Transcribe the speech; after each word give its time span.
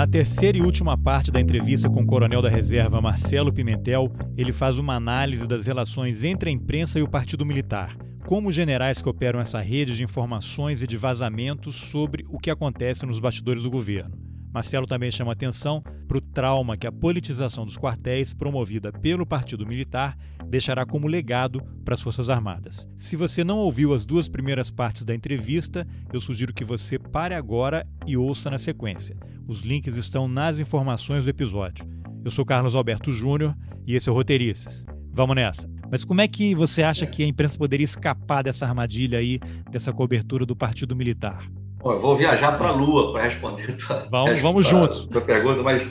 Na 0.00 0.06
terceira 0.06 0.56
e 0.56 0.62
última 0.62 0.96
parte 0.96 1.30
da 1.30 1.38
entrevista 1.38 1.90
com 1.90 2.00
o 2.00 2.06
coronel 2.06 2.40
da 2.40 2.48
reserva 2.48 3.02
Marcelo 3.02 3.52
Pimentel, 3.52 4.10
ele 4.34 4.50
faz 4.50 4.78
uma 4.78 4.94
análise 4.94 5.46
das 5.46 5.66
relações 5.66 6.24
entre 6.24 6.48
a 6.48 6.52
imprensa 6.54 6.98
e 6.98 7.02
o 7.02 7.06
Partido 7.06 7.44
Militar. 7.44 7.94
Como 8.26 8.48
os 8.48 8.54
generais 8.54 9.02
que 9.02 9.08
operam 9.10 9.40
essa 9.40 9.60
rede 9.60 9.94
de 9.94 10.02
informações 10.02 10.80
e 10.80 10.86
de 10.86 10.96
vazamentos 10.96 11.74
sobre 11.74 12.24
o 12.30 12.38
que 12.38 12.50
acontece 12.50 13.04
nos 13.04 13.20
bastidores 13.20 13.62
do 13.62 13.70
governo. 13.70 14.19
Marcelo 14.52 14.86
também 14.86 15.10
chama 15.10 15.32
atenção 15.32 15.82
para 16.08 16.18
o 16.18 16.20
trauma 16.20 16.76
que 16.76 16.86
a 16.86 16.92
politização 16.92 17.64
dos 17.64 17.76
quartéis, 17.76 18.34
promovida 18.34 18.92
pelo 18.92 19.24
Partido 19.24 19.66
Militar, 19.66 20.16
deixará 20.48 20.84
como 20.84 21.06
legado 21.06 21.62
para 21.84 21.94
as 21.94 22.00
Forças 22.00 22.28
Armadas. 22.28 22.86
Se 22.98 23.14
você 23.14 23.44
não 23.44 23.58
ouviu 23.58 23.94
as 23.94 24.04
duas 24.04 24.28
primeiras 24.28 24.70
partes 24.70 25.04
da 25.04 25.14
entrevista, 25.14 25.86
eu 26.12 26.20
sugiro 26.20 26.52
que 26.52 26.64
você 26.64 26.98
pare 26.98 27.34
agora 27.34 27.86
e 28.06 28.16
ouça 28.16 28.50
na 28.50 28.58
sequência. 28.58 29.16
Os 29.46 29.60
links 29.60 29.96
estão 29.96 30.26
nas 30.26 30.58
informações 30.58 31.24
do 31.24 31.30
episódio. 31.30 31.86
Eu 32.24 32.30
sou 32.30 32.44
Carlos 32.44 32.74
Alberto 32.74 33.12
Júnior 33.12 33.56
e 33.86 33.94
esse 33.94 34.08
é 34.08 34.12
o 34.12 34.14
Roteirices. 34.14 34.84
Vamos 35.12 35.36
nessa! 35.36 35.68
Mas 35.90 36.04
como 36.04 36.20
é 36.20 36.28
que 36.28 36.54
você 36.54 36.82
acha 36.82 37.04
que 37.04 37.22
a 37.22 37.26
imprensa 37.26 37.58
poderia 37.58 37.84
escapar 37.84 38.44
dessa 38.44 38.64
armadilha 38.64 39.18
aí, 39.18 39.40
dessa 39.70 39.92
cobertura 39.92 40.46
do 40.46 40.54
Partido 40.54 40.94
Militar? 40.94 41.50
Bom, 41.82 41.92
eu 41.92 42.00
vou 42.00 42.16
viajar 42.16 42.58
para 42.58 42.68
a 42.68 42.72
Lua 42.72 43.12
para 43.12 43.22
responder 43.22 43.74
tua, 43.76 44.06
vamos, 44.10 44.40
vamos 44.40 44.66
juntos. 44.66 45.06
tua 45.06 45.20
pergunta, 45.20 45.62
mas 45.62 45.82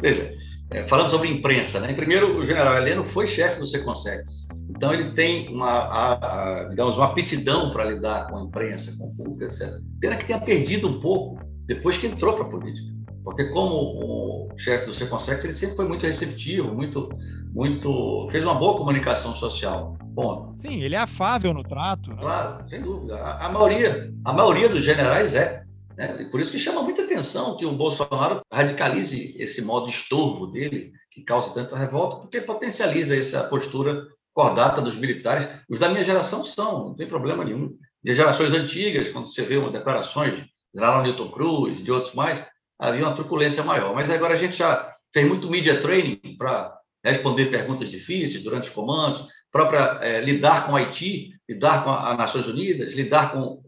veja, 0.00 0.34
é, 0.70 0.82
falando 0.82 1.10
sobre 1.10 1.28
imprensa, 1.28 1.80
né? 1.80 1.94
Primeiro, 1.94 2.38
o 2.38 2.44
general 2.44 2.76
Heleno 2.76 3.02
foi 3.02 3.26
chefe 3.26 3.58
do 3.58 3.66
Seconsex, 3.66 4.46
então 4.68 4.92
ele 4.92 5.12
tem 5.12 5.48
uma, 5.48 5.70
a, 5.70 6.12
a, 6.60 6.64
digamos, 6.64 6.98
uma 6.98 7.06
aptidão 7.06 7.70
para 7.70 7.84
lidar 7.84 8.28
com 8.28 8.36
a 8.36 8.42
imprensa, 8.42 8.94
com 8.98 9.06
o 9.06 9.16
público, 9.16 9.44
etc. 9.44 9.80
Pena 9.98 10.16
que 10.16 10.26
tenha 10.26 10.38
perdido 10.38 10.86
um 10.86 11.00
pouco 11.00 11.40
depois 11.64 11.96
que 11.96 12.06
entrou 12.06 12.34
para 12.34 12.44
a 12.44 12.48
política, 12.48 12.97
porque 13.28 13.44
como 13.50 14.48
o 14.54 14.58
chefe 14.58 14.86
do 14.86 14.94
Seconsex, 14.94 15.44
ele 15.44 15.52
sempre 15.52 15.76
foi 15.76 15.86
muito 15.86 16.06
receptivo, 16.06 16.74
muito, 16.74 17.10
muito, 17.52 18.26
fez 18.30 18.42
uma 18.42 18.54
boa 18.54 18.74
comunicação 18.74 19.34
social. 19.34 19.98
Ponto. 20.14 20.58
Sim, 20.58 20.80
ele 20.80 20.94
é 20.94 20.98
afável 20.98 21.52
no 21.52 21.62
trato. 21.62 22.08
Né? 22.08 22.16
Claro, 22.20 22.66
sem 22.70 22.80
dúvida. 22.80 23.16
A, 23.16 23.44
a, 23.44 23.48
maioria, 23.50 24.10
a 24.24 24.32
maioria 24.32 24.70
dos 24.70 24.82
generais 24.82 25.34
é. 25.34 25.62
Né? 25.94 26.26
Por 26.30 26.40
isso 26.40 26.50
que 26.50 26.58
chama 26.58 26.82
muita 26.82 27.02
atenção 27.02 27.58
que 27.58 27.66
o 27.66 27.76
Bolsonaro 27.76 28.40
radicalize 28.50 29.36
esse 29.38 29.60
modo 29.60 29.90
estorvo 29.90 30.46
dele, 30.46 30.90
que 31.10 31.22
causa 31.22 31.52
tanta 31.52 31.76
revolta, 31.76 32.16
porque 32.16 32.40
potencializa 32.40 33.14
essa 33.14 33.44
postura 33.44 34.06
cordata 34.32 34.80
dos 34.80 34.96
militares. 34.96 35.46
Os 35.68 35.78
da 35.78 35.90
minha 35.90 36.02
geração 36.02 36.42
são, 36.42 36.86
não 36.86 36.94
tem 36.94 37.06
problema 37.06 37.44
nenhum. 37.44 37.76
De 38.02 38.14
gerações 38.14 38.54
antigas, 38.54 39.10
quando 39.10 39.26
você 39.26 39.42
vê 39.42 39.58
uma 39.58 39.70
declarações 39.70 40.34
de 40.34 40.46
General 40.74 41.02
Newton 41.02 41.30
Cruz, 41.30 41.84
de 41.84 41.92
outros 41.92 42.14
mais, 42.14 42.42
havia 42.78 43.06
uma 43.06 43.14
truculência 43.14 43.62
maior. 43.62 43.94
Mas 43.94 44.10
agora 44.10 44.34
a 44.34 44.38
gente 44.38 44.56
já 44.56 44.92
fez 45.12 45.26
muito 45.26 45.50
media 45.50 45.80
training 45.80 46.36
para 46.36 46.76
responder 47.04 47.46
perguntas 47.46 47.88
difíceis 47.88 48.42
durante 48.42 48.68
os 48.68 48.74
comandos, 48.74 49.26
própria 49.50 49.98
é, 50.02 50.20
lidar 50.20 50.66
com 50.66 50.76
Haiti, 50.76 51.30
lidar 51.48 51.82
com 51.82 51.90
as 51.90 52.16
Nações 52.18 52.46
Unidas, 52.46 52.92
lidar 52.92 53.32
com 53.32 53.62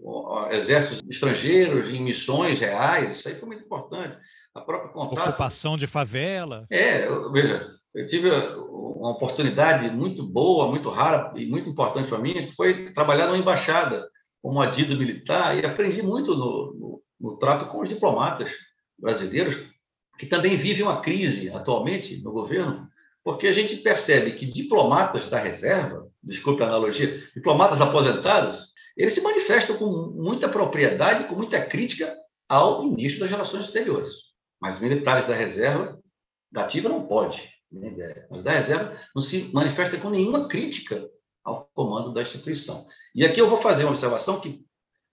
exércitos 0.50 1.02
estrangeiros 1.08 1.88
em 1.88 2.02
missões 2.02 2.60
reais, 2.60 3.12
isso 3.12 3.28
aí 3.28 3.36
foi 3.36 3.48
muito 3.48 3.64
importante. 3.64 4.16
A 4.54 4.60
própria 4.60 4.90
contato... 4.90 5.28
Ocupação 5.30 5.76
de 5.76 5.86
favela. 5.86 6.66
É, 6.70 7.06
eu, 7.06 7.30
veja, 7.32 7.66
eu 7.94 8.06
tive 8.06 8.30
uma 8.30 9.12
oportunidade 9.12 9.88
muito 9.90 10.26
boa, 10.26 10.68
muito 10.68 10.90
rara 10.90 11.32
e 11.36 11.46
muito 11.46 11.70
importante 11.70 12.08
para 12.08 12.18
mim, 12.18 12.48
que 12.48 12.54
foi 12.54 12.92
trabalhar 12.92 13.26
numa 13.26 13.38
embaixada 13.38 14.06
como 14.42 14.60
adido 14.60 14.96
militar 14.96 15.56
e 15.56 15.64
aprendi 15.64 16.02
muito 16.02 16.34
no, 16.36 16.74
no, 16.74 17.02
no 17.20 17.38
trato 17.38 17.66
com 17.66 17.80
os 17.80 17.88
diplomatas 17.88 18.50
brasileiros, 19.00 19.56
que 20.18 20.26
também 20.26 20.56
vivem 20.56 20.82
uma 20.82 21.00
crise 21.00 21.50
atualmente 21.50 22.22
no 22.22 22.32
governo, 22.32 22.88
porque 23.24 23.46
a 23.46 23.52
gente 23.52 23.76
percebe 23.76 24.32
que 24.32 24.46
diplomatas 24.46 25.28
da 25.28 25.38
reserva, 25.38 26.08
desculpe 26.22 26.62
a 26.62 26.66
analogia, 26.66 27.22
diplomatas 27.34 27.80
aposentados, 27.80 28.70
eles 28.96 29.12
se 29.12 29.20
manifestam 29.20 29.76
com 29.76 29.86
muita 30.14 30.48
propriedade, 30.48 31.28
com 31.28 31.34
muita 31.34 31.64
crítica 31.64 32.14
ao 32.48 32.84
ministro 32.84 33.20
das 33.20 33.30
Relações 33.30 33.66
Exteriores. 33.66 34.12
Mas 34.60 34.80
militares 34.80 35.26
da 35.26 35.34
reserva, 35.34 35.98
da 36.50 36.64
ativa 36.64 36.88
não 36.88 37.06
pode, 37.06 37.48
mas 38.30 38.42
da 38.42 38.52
reserva 38.52 38.96
não 39.14 39.22
se 39.22 39.50
manifesta 39.52 39.96
com 39.96 40.10
nenhuma 40.10 40.48
crítica 40.48 41.08
ao 41.44 41.70
comando 41.72 42.12
da 42.12 42.22
instituição. 42.22 42.86
E 43.14 43.24
aqui 43.24 43.40
eu 43.40 43.48
vou 43.48 43.58
fazer 43.58 43.84
uma 43.84 43.90
observação 43.90 44.40
que 44.40 44.64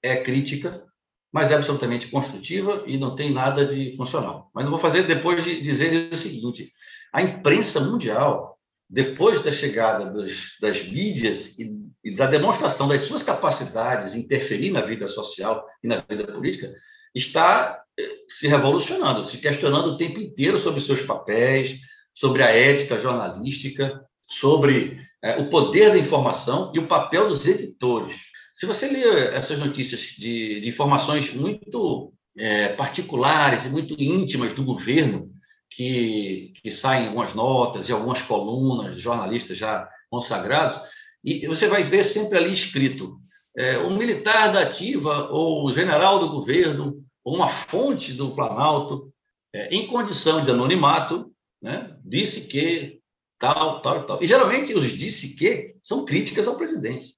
é 0.01 0.17
crítica, 0.17 0.85
mas 1.31 1.51
é 1.51 1.55
absolutamente 1.55 2.07
construtiva 2.07 2.83
e 2.85 2.97
não 2.97 3.15
tem 3.15 3.31
nada 3.31 3.65
de 3.65 3.95
funcional. 3.95 4.49
Mas 4.53 4.63
não 4.63 4.71
vou 4.71 4.79
fazer 4.79 5.03
depois 5.03 5.43
de 5.43 5.61
dizer 5.61 6.11
o 6.11 6.17
seguinte: 6.17 6.71
a 7.13 7.21
imprensa 7.21 7.79
mundial, 7.79 8.57
depois 8.89 9.41
da 9.41 9.51
chegada 9.51 10.05
dos, 10.05 10.57
das 10.61 10.87
mídias 10.87 11.57
e, 11.59 11.75
e, 12.03 12.15
da 12.15 12.25
demonstração 12.27 12.87
das 12.87 13.01
suas 13.01 13.23
capacidades 13.23 14.13
de 14.13 14.19
interferir 14.19 14.71
na 14.71 14.81
vida 14.81 15.07
social 15.07 15.65
e 15.83 15.87
na 15.87 15.97
vida 15.97 16.31
política, 16.31 16.73
está 17.13 17.81
eh, 17.99 18.09
se 18.29 18.47
revolucionando, 18.47 19.25
se 19.25 19.37
questionando 19.37 19.89
o 19.89 19.97
tempo 19.97 20.19
inteiro 20.19 20.57
sobre 20.57 20.79
seus 20.79 21.01
papéis, 21.01 21.77
sobre 22.13 22.43
a 22.43 22.49
ética 22.49 22.97
jornalística, 22.97 24.01
sobre 24.29 25.05
é, 25.21 25.37
o 25.37 25.49
poder 25.49 25.91
da 25.91 25.97
informação 25.97 26.71
e 26.73 26.79
o 26.79 26.87
papel 26.87 27.27
dos 27.29 27.45
editores. 27.45 28.15
Se 28.57 28.65
você 28.65 28.87
lê 28.87 29.03
essas 29.35 29.59
notícias 29.59 30.01
de, 30.17 30.59
de 30.59 30.67
informações 30.67 31.31
muito 31.31 32.11
é, 32.35 32.69
particulares 32.69 33.65
e 33.65 33.69
muito 33.69 33.93
íntimas 34.01 34.51
do 34.55 34.63
governo, 34.63 35.31
que, 35.69 36.53
que 36.55 36.71
saem 36.71 37.05
algumas 37.05 37.35
notas 37.35 37.87
e 37.87 37.91
algumas 37.91 38.19
colunas 38.23 38.95
de 38.95 38.99
jornalistas 38.99 39.59
já 39.59 39.87
consagrados, 40.09 40.81
e 41.23 41.45
você 41.45 41.67
vai 41.67 41.83
ver 41.83 42.03
sempre 42.03 42.35
ali 42.35 42.51
escrito 42.51 43.19
é, 43.55 43.77
um 43.77 43.95
militar 43.95 44.51
da 44.51 44.61
ativa 44.61 45.29
ou 45.29 45.67
o 45.67 45.71
general 45.71 46.17
do 46.17 46.31
governo 46.31 47.05
ou 47.23 47.35
uma 47.35 47.49
fonte 47.49 48.11
do 48.11 48.33
Planalto, 48.33 49.13
é, 49.53 49.67
em 49.67 49.85
condição 49.85 50.43
de 50.43 50.49
anonimato, 50.49 51.31
né, 51.61 51.95
disse 52.03 52.47
que 52.47 52.99
tal, 53.37 53.83
tal, 53.83 54.03
tal. 54.07 54.23
E 54.23 54.25
geralmente 54.25 54.73
os 54.73 54.85
disse 54.85 55.35
que 55.35 55.75
são 55.79 56.05
críticas 56.05 56.47
ao 56.47 56.57
presidente. 56.57 57.16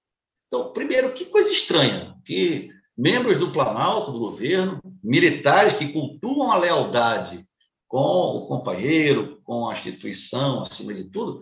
Então, 0.49 0.73
primeiro, 0.73 1.13
que 1.13 1.25
coisa 1.25 1.51
estranha 1.51 2.15
que 2.25 2.69
membros 2.97 3.37
do 3.37 3.51
Planalto, 3.51 4.11
do 4.11 4.19
governo, 4.19 4.81
militares 5.01 5.73
que 5.73 5.93
cultuam 5.93 6.51
a 6.51 6.57
lealdade 6.57 7.47
com 7.87 7.97
o 7.97 8.47
companheiro, 8.47 9.39
com 9.43 9.69
a 9.69 9.73
instituição, 9.73 10.63
acima 10.63 10.93
de 10.93 11.05
tudo, 11.05 11.41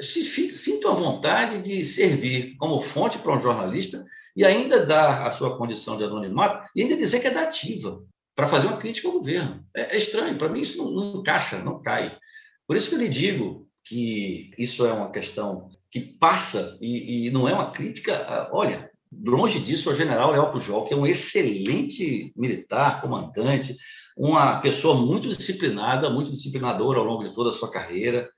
se 0.00 0.24
sintam 0.52 0.90
a 0.90 0.94
vontade 0.94 1.62
de 1.62 1.84
servir 1.84 2.56
como 2.56 2.80
fonte 2.80 3.18
para 3.18 3.36
um 3.36 3.40
jornalista 3.40 4.04
e 4.34 4.44
ainda 4.44 4.84
dar 4.84 5.26
a 5.26 5.30
sua 5.30 5.56
condição 5.56 5.96
de 5.96 6.04
anonimato 6.04 6.68
e 6.74 6.82
ainda 6.82 6.96
dizer 6.96 7.20
que 7.20 7.28
é 7.28 7.30
dativa 7.30 8.02
para 8.34 8.48
fazer 8.48 8.66
uma 8.66 8.78
crítica 8.78 9.06
ao 9.06 9.14
governo. 9.14 9.64
É, 9.74 9.94
é 9.94 9.98
estranho, 9.98 10.36
para 10.36 10.48
mim 10.48 10.62
isso 10.62 10.78
não, 10.78 10.90
não, 10.90 11.20
encaixa, 11.20 11.58
não 11.58 11.80
cai. 11.80 12.18
Por 12.66 12.76
isso 12.76 12.88
que 12.88 12.94
eu 12.94 12.98
lhe 12.98 13.08
digo 13.08 13.68
que 13.84 14.50
isso 14.58 14.84
é 14.84 14.92
uma 14.92 15.10
questão 15.10 15.70
que 15.90 16.00
passa 16.00 16.76
e, 16.80 17.26
e 17.26 17.30
não 17.30 17.48
é 17.48 17.54
uma 17.54 17.70
crítica. 17.70 18.48
Olha, 18.52 18.90
longe 19.12 19.58
disso, 19.60 19.90
o 19.90 19.94
general 19.94 20.32
Leal 20.32 20.52
Pujol, 20.52 20.84
que 20.84 20.94
é 20.94 20.96
um 20.96 21.06
excelente 21.06 22.32
militar, 22.36 23.00
comandante, 23.00 23.76
uma 24.16 24.60
pessoa 24.60 24.94
muito 24.94 25.28
disciplinada, 25.28 26.10
muito 26.10 26.30
disciplinadora 26.30 26.98
ao 26.98 27.04
longo 27.04 27.24
de 27.24 27.34
toda 27.34 27.50
a 27.50 27.52
sua 27.52 27.70
carreira, 27.70 28.28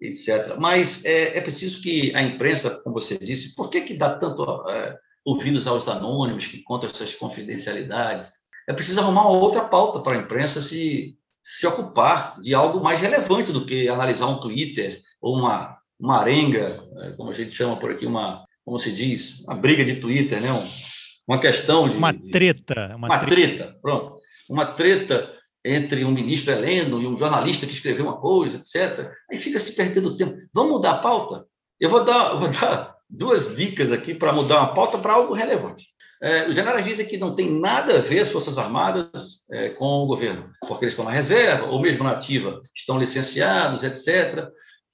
etc. 0.00 0.56
Mas 0.58 1.04
é, 1.04 1.38
é 1.38 1.40
preciso 1.40 1.80
que 1.82 2.14
a 2.14 2.22
imprensa, 2.22 2.80
como 2.82 2.94
você 2.94 3.18
disse, 3.18 3.54
por 3.54 3.70
que, 3.70 3.82
que 3.82 3.94
dá 3.94 4.16
tanto 4.16 4.68
é, 4.68 4.96
ouvidos 5.24 5.66
aos 5.66 5.88
anônimos 5.88 6.46
que 6.46 6.62
contam 6.62 6.88
essas 6.88 7.14
confidencialidades? 7.14 8.32
É 8.68 8.72
preciso 8.72 9.00
arrumar 9.00 9.28
uma 9.28 9.38
outra 9.38 9.64
pauta 9.64 10.00
para 10.00 10.18
a 10.18 10.22
imprensa 10.22 10.60
se, 10.60 11.16
se 11.42 11.66
ocupar 11.66 12.40
de 12.40 12.54
algo 12.54 12.82
mais 12.82 13.00
relevante 13.00 13.52
do 13.52 13.64
que 13.64 13.88
analisar 13.88 14.26
um 14.26 14.40
Twitter 14.40 15.00
ou 15.20 15.36
uma, 15.36 15.78
uma 16.00 16.20
arenga, 16.20 16.82
é, 17.02 17.10
como 17.12 17.30
a 17.30 17.34
gente 17.34 17.54
chama 17.54 17.76
por 17.76 17.90
aqui, 17.90 18.06
uma, 18.06 18.44
como 18.64 18.78
se 18.78 18.90
diz, 18.90 19.40
uma 19.40 19.54
briga 19.54 19.84
de 19.84 19.96
Twitter, 19.96 20.40
né? 20.40 20.52
Um, 20.52 20.66
uma 21.28 21.38
questão 21.38 21.88
de. 21.88 21.96
Uma 21.96 22.12
treta. 22.12 22.94
Uma, 22.96 23.08
uma 23.08 23.18
treta. 23.18 23.34
treta, 23.56 23.78
pronto 23.80 24.20
uma 24.50 24.66
treta 24.66 25.32
entre 25.64 26.04
um 26.04 26.10
ministro 26.10 26.52
Heleno 26.52 27.00
e 27.00 27.06
um 27.06 27.16
jornalista 27.16 27.66
que 27.66 27.72
escreveu 27.72 28.06
uma 28.06 28.18
coisa, 28.18 28.56
etc. 28.56 29.12
Aí 29.30 29.38
fica 29.38 29.60
se 29.60 29.76
perdendo 29.76 30.16
tempo. 30.16 30.36
Vamos 30.52 30.72
mudar 30.72 30.92
a 30.92 30.98
pauta? 30.98 31.44
Eu 31.78 31.88
vou 31.88 32.04
dar, 32.04 32.34
vou 32.34 32.48
dar 32.48 32.96
duas 33.08 33.54
dicas 33.54 33.92
aqui 33.92 34.12
para 34.12 34.32
mudar 34.32 34.58
uma 34.58 34.74
pauta 34.74 34.98
para 34.98 35.12
algo 35.12 35.34
relevante. 35.34 35.86
É, 36.22 36.48
os 36.48 36.54
generais 36.54 36.84
dizem 36.84 37.06
que 37.06 37.16
não 37.16 37.34
tem 37.34 37.50
nada 37.50 37.96
a 37.96 38.00
ver 38.00 38.20
as 38.20 38.28
Forças 38.30 38.58
Armadas 38.58 39.46
é, 39.50 39.70
com 39.70 39.86
o 39.86 40.06
governo, 40.06 40.50
porque 40.66 40.84
eles 40.84 40.92
estão 40.92 41.04
na 41.04 41.10
reserva, 41.10 41.66
ou 41.66 41.80
mesmo 41.80 42.04
na 42.04 42.10
ativa, 42.10 42.60
estão 42.76 42.98
licenciados, 42.98 43.82
etc. 43.82 44.48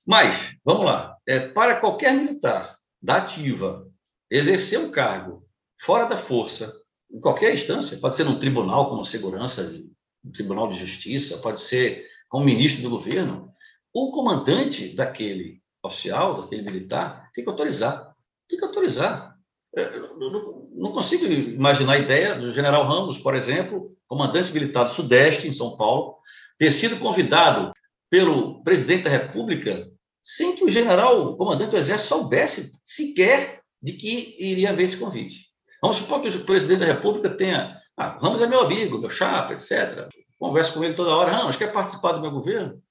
Mas, 0.06 0.56
vamos 0.64 0.86
lá, 0.86 1.16
é, 1.26 1.40
para 1.48 1.80
qualquer 1.80 2.14
militar 2.14 2.76
da 3.02 3.16
ativa 3.16 3.90
exercer 4.30 4.78
um 4.78 4.90
cargo 4.90 5.44
fora 5.80 6.04
da 6.06 6.16
força 6.16 6.72
em 7.10 7.20
qualquer 7.20 7.52
instância, 7.54 7.98
pode 7.98 8.14
ser 8.14 8.24
num 8.24 8.38
tribunal 8.38 8.88
como 8.88 9.04
segurança 9.04 9.64
do 9.64 10.32
Tribunal 10.32 10.70
de 10.70 10.78
Justiça, 10.78 11.38
pode 11.38 11.60
ser 11.60 12.06
com 12.28 12.38
o 12.38 12.44
ministro 12.44 12.82
do 12.82 12.90
governo, 12.90 13.52
o 13.92 14.10
comandante 14.10 14.94
daquele 14.94 15.60
oficial, 15.82 16.42
daquele 16.42 16.62
militar, 16.62 17.30
tem 17.32 17.44
que 17.44 17.50
autorizar. 17.50 18.14
Tem 18.48 18.58
que 18.58 18.64
autorizar. 18.64 19.36
Eu 19.74 20.68
não 20.74 20.92
consigo 20.92 21.24
imaginar 21.26 21.94
a 21.94 21.98
ideia 21.98 22.34
do 22.34 22.50
general 22.50 22.84
Ramos, 22.84 23.18
por 23.18 23.34
exemplo, 23.34 23.96
comandante 24.06 24.52
militar 24.52 24.84
do 24.84 24.94
Sudeste, 24.94 25.48
em 25.48 25.52
São 25.52 25.76
Paulo, 25.76 26.16
ter 26.58 26.72
sido 26.72 26.98
convidado 26.98 27.72
pelo 28.10 28.62
presidente 28.62 29.04
da 29.04 29.10
República 29.10 29.90
sem 30.26 30.56
que 30.56 30.64
o 30.64 30.69
general, 30.69 31.23
o 31.23 31.37
comandante 31.37 31.70
do 31.70 31.76
Exército, 31.76 32.08
soubesse 32.08 32.73
sequer 32.82 33.61
de 33.81 33.93
que 33.93 34.34
iria 34.40 34.70
haver 34.70 34.87
esse 34.87 34.96
convite. 34.96 35.46
Vamos 35.81 35.99
supor 35.99 36.20
que 36.20 36.28
o 36.28 36.44
presidente 36.44 36.81
da 36.81 36.87
República 36.87 37.31
tenha. 37.31 37.81
Ah, 37.96 38.19
Ramos 38.20 38.43
é 38.43 38.46
meu 38.49 38.61
amigo, 38.62 38.99
meu 38.99 39.08
chapa, 39.08 39.52
etc. 39.52 40.08
Converso 40.37 40.75
com 40.75 40.82
ele 40.82 40.94
toda 40.94 41.14
hora. 41.14 41.31
Ramos, 41.31 41.55
quer 41.55 41.73
participar 41.73 42.11
do 42.11 42.20
meu 42.20 42.32
governo? 42.32 42.82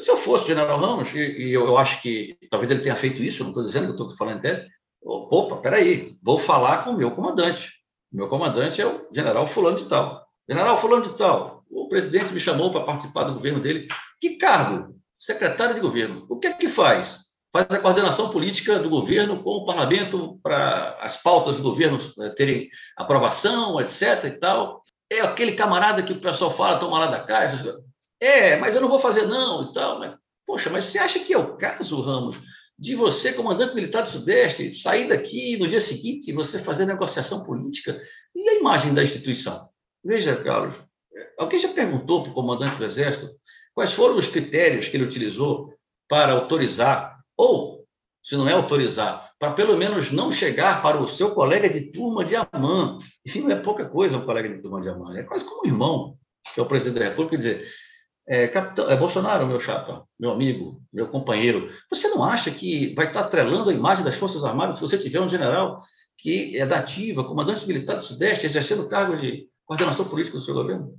Se 0.00 0.10
eu 0.10 0.16
fosse 0.16 0.44
o 0.44 0.48
general 0.48 0.80
Ramos, 0.80 1.14
e, 1.14 1.52
eu, 1.52 1.64
eu, 1.64 1.78
acho 1.78 2.02
que 2.02 2.36
talvez 2.50 2.68
ele 2.72 2.82
tenha 2.82 2.96
feito 2.96 3.22
isso, 3.22 3.44
não 3.44 3.50
estou 3.50 3.64
dizendo 3.64 3.86
que 3.86 3.92
estou 3.92 4.16
falando 4.16 4.38
em 4.38 4.40
tese, 4.40 4.66
opa, 5.00 5.58
peraí, 5.58 6.16
vou 6.20 6.40
falar 6.40 6.82
com 6.82 6.90
o 6.90 6.96
meu 6.96 7.12
comandante. 7.12 7.70
O 8.12 8.16
meu 8.16 8.28
comandante 8.28 8.82
é 8.82 8.86
o 8.86 9.06
general 9.14 9.46
fulano 9.46 9.78
de 9.78 9.84
tal. 9.84 10.26
General 10.48 10.80
fulano 10.80 11.04
de 11.04 11.16
tal, 11.16 11.62
o 11.70 11.88
presidente 11.88 12.32
me 12.32 12.40
chamou 12.40 12.72
para 12.72 12.82
participar 12.82 13.22
do 13.24 13.34
governo 13.34 13.60
dele. 13.60 13.86
Que 14.20 14.30
cargo? 14.30 14.99
Secretário 15.20 15.74
de 15.74 15.82
governo. 15.82 16.24
O 16.30 16.38
que 16.38 16.46
é 16.46 16.52
que 16.54 16.66
faz? 16.66 17.26
Faz 17.52 17.66
a 17.68 17.78
coordenação 17.78 18.30
política 18.30 18.78
do 18.78 18.88
governo 18.88 19.42
com 19.42 19.50
o 19.50 19.66
parlamento 19.66 20.40
para 20.42 20.96
as 20.98 21.22
pautas 21.22 21.58
do 21.58 21.62
governo 21.62 21.98
né, 22.16 22.30
terem 22.30 22.70
aprovação, 22.96 23.78
etc. 23.78 24.24
e 24.24 24.30
tal. 24.38 24.82
É 25.12 25.20
aquele 25.20 25.52
camarada 25.52 26.02
que 26.02 26.14
o 26.14 26.20
pessoal 26.20 26.56
fala, 26.56 26.78
toma 26.78 27.00
lá 27.00 27.06
da 27.08 27.20
caixa. 27.20 27.76
É, 28.18 28.56
mas 28.56 28.74
eu 28.74 28.80
não 28.80 28.88
vou 28.88 28.98
fazer 28.98 29.26
não 29.26 29.70
e 29.70 29.74
tal. 29.74 29.98
Mas, 29.98 30.14
poxa, 30.46 30.70
mas 30.70 30.86
você 30.86 30.98
acha 30.98 31.18
que 31.18 31.34
é 31.34 31.38
o 31.38 31.54
caso, 31.58 32.00
Ramos, 32.00 32.38
de 32.78 32.94
você, 32.94 33.34
comandante 33.34 33.74
militar 33.74 34.02
do 34.04 34.08
Sudeste, 34.08 34.74
sair 34.74 35.06
daqui 35.06 35.58
no 35.58 35.68
dia 35.68 35.80
seguinte 35.80 36.30
e 36.30 36.34
você 36.34 36.58
fazer 36.60 36.86
negociação 36.86 37.44
política? 37.44 38.00
E 38.34 38.48
a 38.48 38.54
imagem 38.54 38.94
da 38.94 39.02
instituição? 39.02 39.68
Veja, 40.02 40.34
Carlos, 40.42 40.74
alguém 41.38 41.58
já 41.58 41.68
perguntou 41.68 42.22
para 42.22 42.32
o 42.32 42.34
comandante 42.34 42.76
do 42.76 42.84
Exército 42.86 43.38
quais 43.74 43.92
foram 43.92 44.16
os 44.16 44.26
critérios 44.26 44.88
que 44.88 44.96
ele 44.96 45.04
utilizou 45.04 45.72
para 46.08 46.32
autorizar, 46.32 47.18
ou, 47.36 47.84
se 48.22 48.36
não 48.36 48.48
é 48.48 48.52
autorizar, 48.52 49.30
para 49.38 49.52
pelo 49.52 49.76
menos 49.76 50.10
não 50.10 50.30
chegar 50.30 50.82
para 50.82 51.00
o 51.00 51.08
seu 51.08 51.30
colega 51.30 51.68
de 51.68 51.92
turma 51.92 52.24
de 52.24 52.36
Amã. 52.36 52.98
Enfim, 53.26 53.40
não 53.40 53.52
é 53.52 53.56
pouca 53.56 53.86
coisa 53.86 54.18
um 54.18 54.24
colega 54.24 54.48
de 54.48 54.60
turma 54.60 54.80
de 54.82 54.88
Amã, 54.88 55.16
é 55.16 55.22
quase 55.22 55.44
como 55.44 55.62
um 55.64 55.66
irmão, 55.66 56.18
que 56.52 56.60
é 56.60 56.62
o 56.62 56.66
presidente 56.66 56.98
da 56.98 57.08
República, 57.08 57.38
dizer, 57.38 57.66
é, 58.28 58.46
capitão, 58.48 58.90
é 58.90 58.96
Bolsonaro, 58.96 59.46
meu 59.46 59.60
chapa, 59.60 60.04
meu 60.18 60.30
amigo, 60.30 60.82
meu 60.92 61.08
companheiro, 61.08 61.70
você 61.88 62.08
não 62.08 62.22
acha 62.22 62.50
que 62.50 62.94
vai 62.94 63.06
estar 63.06 63.20
atrelando 63.20 63.70
a 63.70 63.74
imagem 63.74 64.04
das 64.04 64.14
Forças 64.14 64.44
Armadas 64.44 64.76
se 64.76 64.80
você 64.80 64.98
tiver 64.98 65.20
um 65.20 65.28
general 65.28 65.82
que 66.18 66.56
é 66.58 66.66
da 66.66 66.78
ativa, 66.78 67.24
comandante 67.24 67.66
militar 67.66 67.96
do 67.96 68.02
Sudeste, 68.02 68.46
exercendo 68.46 68.88
cargo 68.88 69.16
de 69.16 69.48
coordenação 69.64 70.04
política 70.06 70.36
do 70.36 70.44
seu 70.44 70.54
governo? 70.54 70.94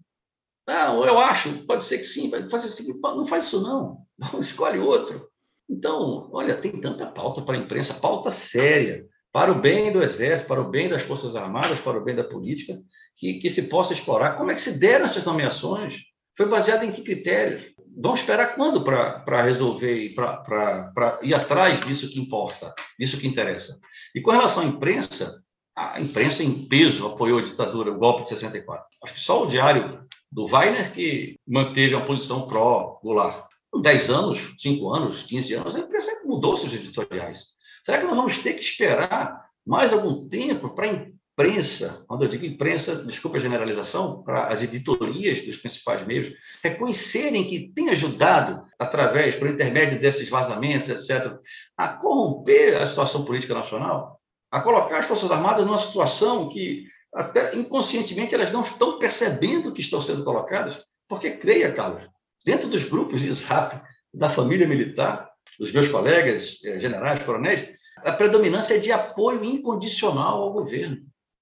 Não, 0.68 1.06
eu 1.06 1.20
acho, 1.20 1.66
pode 1.66 1.84
ser 1.84 1.98
que 1.98 2.04
sim, 2.04 2.30
vai 2.30 2.48
fazer 2.50 2.68
assim, 2.68 3.00
não 3.02 3.26
faz 3.26 3.46
isso 3.46 3.62
não, 3.62 4.06
escolhe 4.40 4.80
outro. 4.80 5.28
Então, 5.70 6.30
olha, 6.34 6.58
tem 6.58 6.80
tanta 6.80 7.08
pauta 7.08 7.42
para 7.42 7.56
a 7.56 7.60
imprensa, 7.60 7.94
pauta 7.94 8.30
séria, 8.30 9.06
para 9.32 9.52
o 9.52 9.56
bem 9.56 9.92
do 9.92 10.04
Exército, 10.04 10.48
para 10.48 10.62
o 10.62 10.70
bem 10.70 10.90
das 10.90 11.02
Forças 11.02 11.36
Armadas, 11.36 11.80
para 11.80 11.98
o 11.98 12.04
bem 12.04 12.16
da 12.16 12.24
política, 12.24 12.78
que, 13.16 13.36
que 13.36 13.50
se 13.50 13.64
possa 13.64 13.94
explorar. 13.94 14.36
Como 14.36 14.52
é 14.52 14.56
que 14.56 14.62
se 14.62 14.78
deram 14.78 15.06
essas 15.06 15.24
nomeações? 15.24 16.02
Foi 16.38 16.46
baseado 16.46 16.84
em 16.84 16.92
que 16.92 17.02
critérios? 17.02 17.72
Vamos 17.96 18.20
esperar 18.22 18.56
quando 18.56 18.84
para 18.84 19.42
resolver 19.42 19.96
e 19.96 20.16
para 20.16 21.20
ir 21.22 21.34
atrás 21.34 21.82
disso 21.82 22.10
que 22.10 22.20
importa, 22.20 22.74
disso 22.98 23.18
que 23.18 23.28
interessa? 23.28 23.80
E 24.16 24.22
com 24.22 24.32
relação 24.32 24.64
à 24.64 24.66
imprensa, 24.66 25.42
a 25.76 26.00
imprensa 26.00 26.44
em 26.44 26.68
peso 26.68 27.08
apoiou 27.08 27.40
a 27.40 27.44
ditadura, 27.44 27.92
o 27.92 27.98
golpe 27.98 28.24
de 28.24 28.30
64. 28.30 28.86
Acho 29.04 29.14
que 29.14 29.20
só 29.20 29.44
o 29.44 29.48
diário 29.48 30.06
do 30.32 30.46
Weiner 30.46 30.94
que 30.94 31.40
manteve 31.48 31.96
a 31.96 32.02
posição 32.02 32.48
pró-Goulart. 32.48 33.50
Com 33.70 33.82
10 33.82 34.10
anos, 34.10 34.54
5 34.58 34.90
anos, 34.90 35.24
15 35.24 35.54
anos, 35.54 35.76
a 35.76 35.80
imprensa 35.80 36.22
mudou 36.26 36.58
seus 36.58 36.74
editoriais. 36.74 37.48
Será 37.84 37.98
que 37.98 38.06
nós 38.06 38.16
vamos 38.16 38.38
ter 38.38 38.54
que 38.54 38.62
esperar 38.62 39.46
mais 39.66 39.94
algum 39.94 40.28
tempo 40.28 40.70
para 40.70 40.86
a 40.86 40.94
imprensa, 40.94 42.04
quando 42.08 42.24
eu 42.24 42.28
digo 42.28 42.46
imprensa, 42.46 43.04
desculpa 43.04 43.38
a 43.38 43.40
generalização, 43.40 44.22
para 44.24 44.48
as 44.48 44.62
editorias 44.62 45.46
dos 45.46 45.58
principais 45.58 46.06
meios, 46.06 46.34
reconhecerem 46.64 47.50
que 47.50 47.72
tem 47.74 47.90
ajudado, 47.90 48.64
através, 48.78 49.36
por 49.36 49.50
intermédio 49.50 50.00
desses 50.00 50.30
vazamentos, 50.30 50.90
etc., 50.90 51.38
a 51.78 51.88
corromper 51.88 52.82
a 52.82 52.88
situação 52.88 53.24
política 53.24 53.54
nacional? 53.54 54.22
a 54.52 54.60
colocar 54.60 55.00
as 55.00 55.06
Forças 55.06 55.32
Armadas 55.32 55.66
numa 55.66 55.78
situação 55.78 56.50
que, 56.50 56.84
até 57.14 57.56
inconscientemente, 57.56 58.34
elas 58.34 58.52
não 58.52 58.62
estão 58.62 58.98
percebendo 58.98 59.74
que 59.74 59.82
estão 59.82 60.02
sendo 60.02 60.24
colocadas, 60.24 60.84
porque, 61.08 61.32
creia, 61.32 61.72
Carlos, 61.74 62.04
dentro 62.46 62.70
dos 62.70 62.86
grupos 62.86 63.22
de 63.22 63.32
zap 63.34 63.82
da 64.14 64.30
família 64.30 64.68
militar, 64.68 65.30
dos 65.60 65.72
meus 65.72 65.88
colegas, 65.88 66.58
eh, 66.64 66.80
generais, 66.80 67.22
coronéis, 67.24 67.68
a 67.98 68.12
predominância 68.12 68.76
é 68.76 68.80
de 68.80 68.92
apoio 68.92 69.44
incondicional 69.44 70.42
ao 70.42 70.54
governo. 70.54 70.98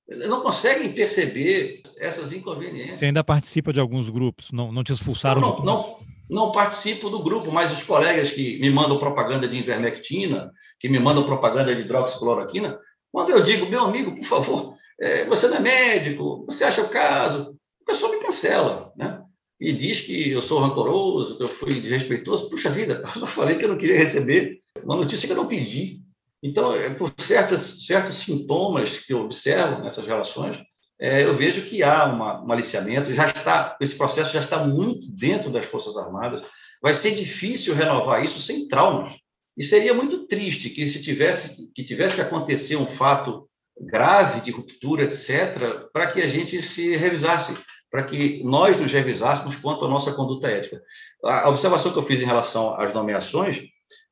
Eles 0.08 0.28
não 0.28 0.42
conseguem 0.42 0.92
perceber 0.92 1.84
essas 2.00 2.34
inconveniências. 2.34 3.00
Você 3.00 3.06
ainda 3.06 3.24
participa 3.24 3.72
de 3.72 3.80
alguns 3.80 4.10
grupos, 4.10 4.52
não, 4.52 4.72
não 4.72 4.84
te 4.84 4.92
expulsaram? 4.92 5.40
Não, 5.40 5.58
não, 5.58 5.66
não, 5.66 6.00
não 6.30 6.52
participo 6.52 7.10
do 7.10 7.22
grupo, 7.22 7.52
mas 7.52 7.72
os 7.72 7.84
colegas 7.84 8.32
que 8.32 8.60
me 8.60 8.72
mandam 8.72 8.98
propaganda 8.98 9.48
de 9.48 9.58
invermectina, 9.58 10.52
que 10.80 10.90
me 10.90 11.00
mandam 11.00 11.24
propaganda 11.24 11.76
de 11.76 11.82
hidroxicloroquina, 11.82 12.80
quando 13.12 13.30
eu 13.30 13.44
digo, 13.44 13.68
meu 13.68 13.84
amigo, 13.84 14.16
por 14.16 14.26
favor, 14.26 14.79
é, 15.02 15.26
você 15.26 15.48
não 15.48 15.58
é 15.58 15.60
médico, 15.60 16.46
você 16.46 16.64
acha 16.64 16.82
o 16.82 16.90
caso, 16.90 17.56
o 17.82 17.86
pessoal 17.86 18.12
me 18.12 18.20
cancela, 18.20 18.92
né? 18.96 19.22
E 19.60 19.74
diz 19.74 20.00
que 20.02 20.32
eu 20.32 20.42
sou 20.42 20.60
rancoroso, 20.60 21.36
que 21.36 21.44
eu 21.44 21.50
fui 21.50 21.82
desrespeitoso. 21.82 22.50
Puxa 22.50 22.70
vida, 22.70 23.04
eu 23.16 23.28
falei 23.28 23.58
que 23.58 23.66
eu 23.66 23.70
não 23.70 23.78
queria 23.78 23.98
receber 23.98 24.60
uma 24.84 24.96
notícia 24.96 25.28
que 25.28 25.34
eu 25.34 25.38
não 25.38 25.48
pedi. 25.48 26.02
Então, 26.42 26.74
é, 26.74 26.90
por 26.94 27.14
certas, 27.18 27.86
certos 27.86 28.18
sintomas 28.18 29.00
que 29.00 29.12
eu 29.12 29.20
observo 29.20 29.82
nessas 29.84 30.08
relações, 30.08 30.58
é, 31.00 31.24
eu 31.24 31.36
vejo 31.36 31.64
que 31.64 31.84
há 31.84 32.06
uma, 32.06 32.44
um 32.44 32.52
aliciamento, 32.52 33.14
já 33.14 33.28
está, 33.28 33.78
esse 33.82 33.96
processo 33.96 34.32
já 34.32 34.40
está 34.40 34.66
muito 34.66 35.10
dentro 35.12 35.52
das 35.52 35.66
Forças 35.66 35.98
Armadas. 35.98 36.42
Vai 36.82 36.94
ser 36.94 37.12
difícil 37.12 37.74
renovar 37.76 38.24
isso 38.24 38.40
sem 38.40 38.68
traumas. 38.68 39.14
E 39.58 39.64
seria 39.64 39.94
muito 39.94 40.26
triste 40.26 40.70
que 40.70 40.88
se 40.88 41.02
tivesse 41.02 41.70
que 41.74 41.84
tivesse 41.84 42.16
que 42.16 42.22
acontecer 42.22 42.78
um 42.78 42.86
fato 42.86 43.49
grave 43.80 44.42
de 44.42 44.52
ruptura, 44.52 45.04
etc., 45.04 45.90
para 45.94 46.08
que 46.08 46.22
a 46.22 46.28
gente 46.28 46.62
se 46.62 46.96
revisasse, 46.96 47.58
para 47.90 48.04
que 48.04 48.44
nós 48.44 48.80
nos 48.80 48.92
revisássemos 48.92 49.56
quanto 49.56 49.86
à 49.86 49.88
nossa 49.88 50.12
conduta 50.12 50.48
ética. 50.48 50.82
A 51.24 51.50
observação 51.50 51.92
que 51.92 51.98
eu 51.98 52.04
fiz 52.04 52.22
em 52.22 52.26
relação 52.26 52.80
às 52.80 52.94
nomeações 52.94 53.62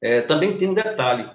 é, 0.01 0.21
também 0.21 0.57
tem 0.57 0.69
um 0.69 0.73
detalhe. 0.73 1.29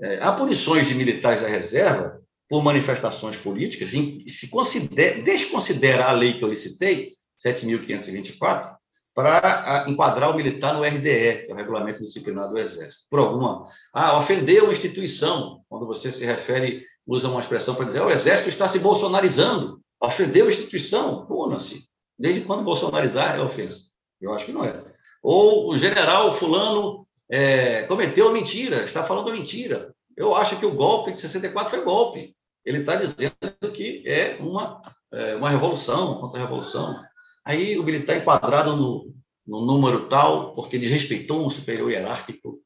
É, 0.00 0.22
há 0.22 0.32
punições 0.32 0.86
de 0.86 0.94
militares 0.94 1.40
da 1.40 1.48
reserva 1.48 2.20
por 2.48 2.62
manifestações 2.62 3.36
políticas, 3.36 3.90
se 3.90 4.48
considera, 4.48 5.20
desconsidera 5.22 6.04
a 6.04 6.12
lei 6.12 6.34
que 6.34 6.44
eu 6.44 6.48
licitei, 6.48 7.12
7.524, 7.44 8.76
para 9.14 9.86
enquadrar 9.88 10.30
o 10.30 10.36
militar 10.36 10.74
no 10.74 10.84
RDE, 10.84 11.46
que 11.46 11.46
é 11.48 11.52
o 11.52 11.56
Regulamento 11.56 12.02
Disciplinar 12.02 12.48
do 12.48 12.58
Exército, 12.58 13.06
por 13.10 13.18
alguma. 13.18 13.66
Ah, 13.92 14.18
ofendeu 14.18 14.68
a 14.68 14.72
instituição, 14.72 15.62
quando 15.68 15.86
você 15.86 16.12
se 16.12 16.24
refere, 16.24 16.84
usa 17.06 17.28
uma 17.28 17.40
expressão 17.40 17.74
para 17.74 17.86
dizer, 17.86 18.00
oh, 18.00 18.06
o 18.06 18.10
Exército 18.10 18.48
está 18.48 18.66
se 18.66 18.78
bolsonarizando, 18.78 19.80
ofendeu 20.00 20.46
a 20.46 20.48
instituição, 20.48 21.24
puna-se. 21.26 21.84
Desde 22.18 22.40
quando 22.42 22.64
bolsonarizar 22.64 23.36
é 23.36 23.42
ofensa? 23.42 23.80
Eu 24.20 24.32
acho 24.32 24.46
que 24.46 24.52
não 24.52 24.64
é. 24.64 24.82
Ou 25.22 25.70
o 25.70 25.76
general 25.76 26.32
fulano 26.34 27.06
é, 27.28 27.82
cometeu 27.82 28.32
mentira, 28.32 28.84
está 28.84 29.04
falando 29.04 29.32
mentira. 29.32 29.94
Eu 30.16 30.34
acho 30.34 30.58
que 30.58 30.66
o 30.66 30.74
golpe 30.74 31.12
de 31.12 31.18
64 31.18 31.70
foi 31.70 31.84
golpe. 31.84 32.34
Ele 32.64 32.78
está 32.78 32.96
dizendo 32.96 33.34
que 33.72 34.02
é 34.06 34.36
uma, 34.40 34.80
é, 35.12 35.36
uma 35.36 35.50
revolução, 35.50 36.12
uma 36.12 36.20
contra-revolução. 36.20 36.96
Aí 37.44 37.78
o 37.78 37.84
militar 37.84 38.16
enquadrado 38.16 38.74
no, 38.74 39.14
no 39.46 39.64
número 39.64 40.08
tal, 40.08 40.54
porque 40.54 40.76
ele 40.76 40.88
respeitou 40.88 41.46
um 41.46 41.50
superior 41.50 41.90
hierárquico. 41.90 42.58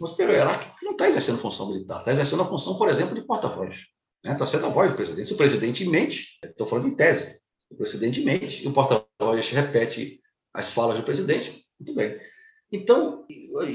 O 0.00 0.06
superior 0.06 0.36
hierárquico 0.36 0.76
não 0.82 0.92
está 0.92 1.08
exercendo 1.08 1.38
função 1.38 1.68
militar, 1.68 1.98
está 2.00 2.12
exercendo 2.12 2.42
a 2.42 2.46
função, 2.46 2.76
por 2.76 2.88
exemplo, 2.88 3.14
de 3.14 3.22
porta-voz. 3.22 3.74
Está 4.18 4.32
né? 4.32 4.38
Tá 4.38 4.46
sendo 4.46 4.66
a 4.66 4.68
voz 4.68 4.90
do 4.90 4.96
presidente. 4.96 5.26
Se 5.26 5.34
o 5.34 5.36
presidente 5.36 5.88
mente, 5.88 6.38
estou 6.44 6.66
falando 6.66 6.88
em 6.88 6.94
tese, 6.94 7.38
o 7.70 7.76
presidente 7.76 8.24
mente 8.24 8.64
e 8.64 8.68
o 8.68 8.72
porta-voz 8.72 9.48
repete 9.50 10.20
as 10.54 10.70
falas 10.70 10.98
do 10.98 11.04
presidente, 11.04 11.64
muito 11.78 11.94
bem. 11.94 12.18
Então, 12.70 13.26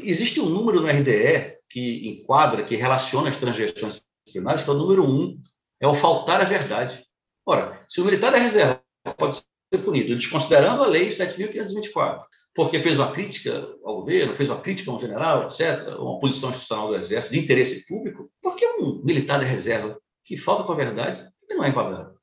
existe 0.04 0.40
um 0.40 0.50
número 0.50 0.82
no 0.82 0.88
RDE 0.88 1.58
que 1.70 2.08
enquadra, 2.08 2.64
que 2.64 2.76
relaciona 2.76 3.30
as 3.30 3.38
transgressões 3.38 4.02
disciplinares, 4.26 4.64
que 4.64 4.70
é 4.70 4.74
o 4.74 4.78
número 4.78 5.04
um, 5.04 5.40
é 5.80 5.88
o 5.88 5.96
faltar 5.96 6.42
a 6.42 6.46
verdade. 6.46 7.04
Ora, 7.46 7.84
se 7.90 8.00
o 8.00 8.06
militar 8.06 8.32
da 8.32 8.38
reserva 8.38 8.82
pode 9.18 9.42
punido, 9.84 10.16
desconsiderando 10.16 10.84
a 10.84 10.88
Lei 10.88 11.10
7.524, 11.10 12.24
porque 12.56 12.80
fez 12.80 12.98
uma 12.98 13.12
crítica 13.12 13.68
ao 13.84 13.96
governo, 13.98 14.36
fez 14.36 14.50
uma 14.50 14.62
crítica 14.62 14.92
a 14.92 14.94
um 14.94 15.00
general, 15.00 15.44
etc., 15.44 15.96
uma 15.98 16.20
posição 16.20 16.50
institucional 16.50 16.90
do 16.90 16.96
Exército 16.96 17.34
de 17.34 17.40
interesse 17.40 17.86
público, 17.88 18.30
porque 18.42 18.66
um 18.80 19.02
militar 19.04 19.40
de 19.40 19.46
reserva 19.46 19.98
que 20.24 20.38
falta 20.38 20.64
com 20.64 20.72
a 20.72 20.76
verdade, 20.76 21.28
não 21.50 21.64
é 21.64 21.70
enquadrado. 21.70 22.14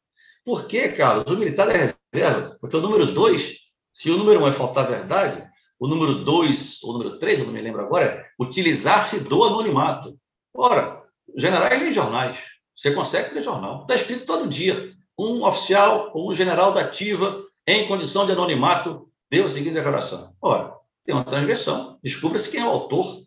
Por 0.44 0.66
que, 0.66 0.88
Carlos? 0.88 1.30
O 1.30 1.36
militar 1.36 1.68
de 1.68 1.92
reserva, 2.14 2.56
porque 2.60 2.76
o 2.76 2.80
número 2.80 3.06
2, 3.06 3.56
se 3.92 4.10
o 4.10 4.16
número 4.16 4.40
1 4.40 4.42
um 4.42 4.48
é 4.48 4.52
faltar 4.52 4.86
a 4.86 4.90
verdade, 4.90 5.50
o 5.78 5.88
número 5.88 6.24
2, 6.24 6.82
ou 6.82 6.90
o 6.90 6.92
número 6.98 7.18
3, 7.18 7.40
eu 7.40 7.46
não 7.46 7.52
me 7.52 7.60
lembro 7.60 7.82
agora, 7.82 8.04
é 8.04 8.26
utilizar-se 8.38 9.20
do 9.20 9.44
anonimato. 9.44 10.16
Ora, 10.54 11.02
generais 11.36 11.82
em 11.82 11.92
jornais, 11.92 12.38
você 12.74 12.92
consegue 12.92 13.34
ter 13.34 13.42
jornal. 13.42 13.82
Está 13.82 13.94
escrito 13.94 14.26
todo 14.26 14.48
dia. 14.48 14.92
Um 15.18 15.44
oficial 15.44 16.10
ou 16.14 16.30
um 16.30 16.34
general 16.34 16.72
da 16.72 16.80
ativa 16.80 17.44
em 17.66 17.86
condição 17.86 18.26
de 18.26 18.32
anonimato 18.32 19.09
deu 19.30 19.46
a 19.46 19.48
seguinte 19.48 19.74
declaração. 19.74 20.34
Ora, 20.42 20.74
tem 21.04 21.14
uma 21.14 21.24
transgressão. 21.24 21.98
Descubra-se 22.02 22.50
quem 22.50 22.60
é 22.60 22.64
o 22.64 22.70
autor. 22.70 23.22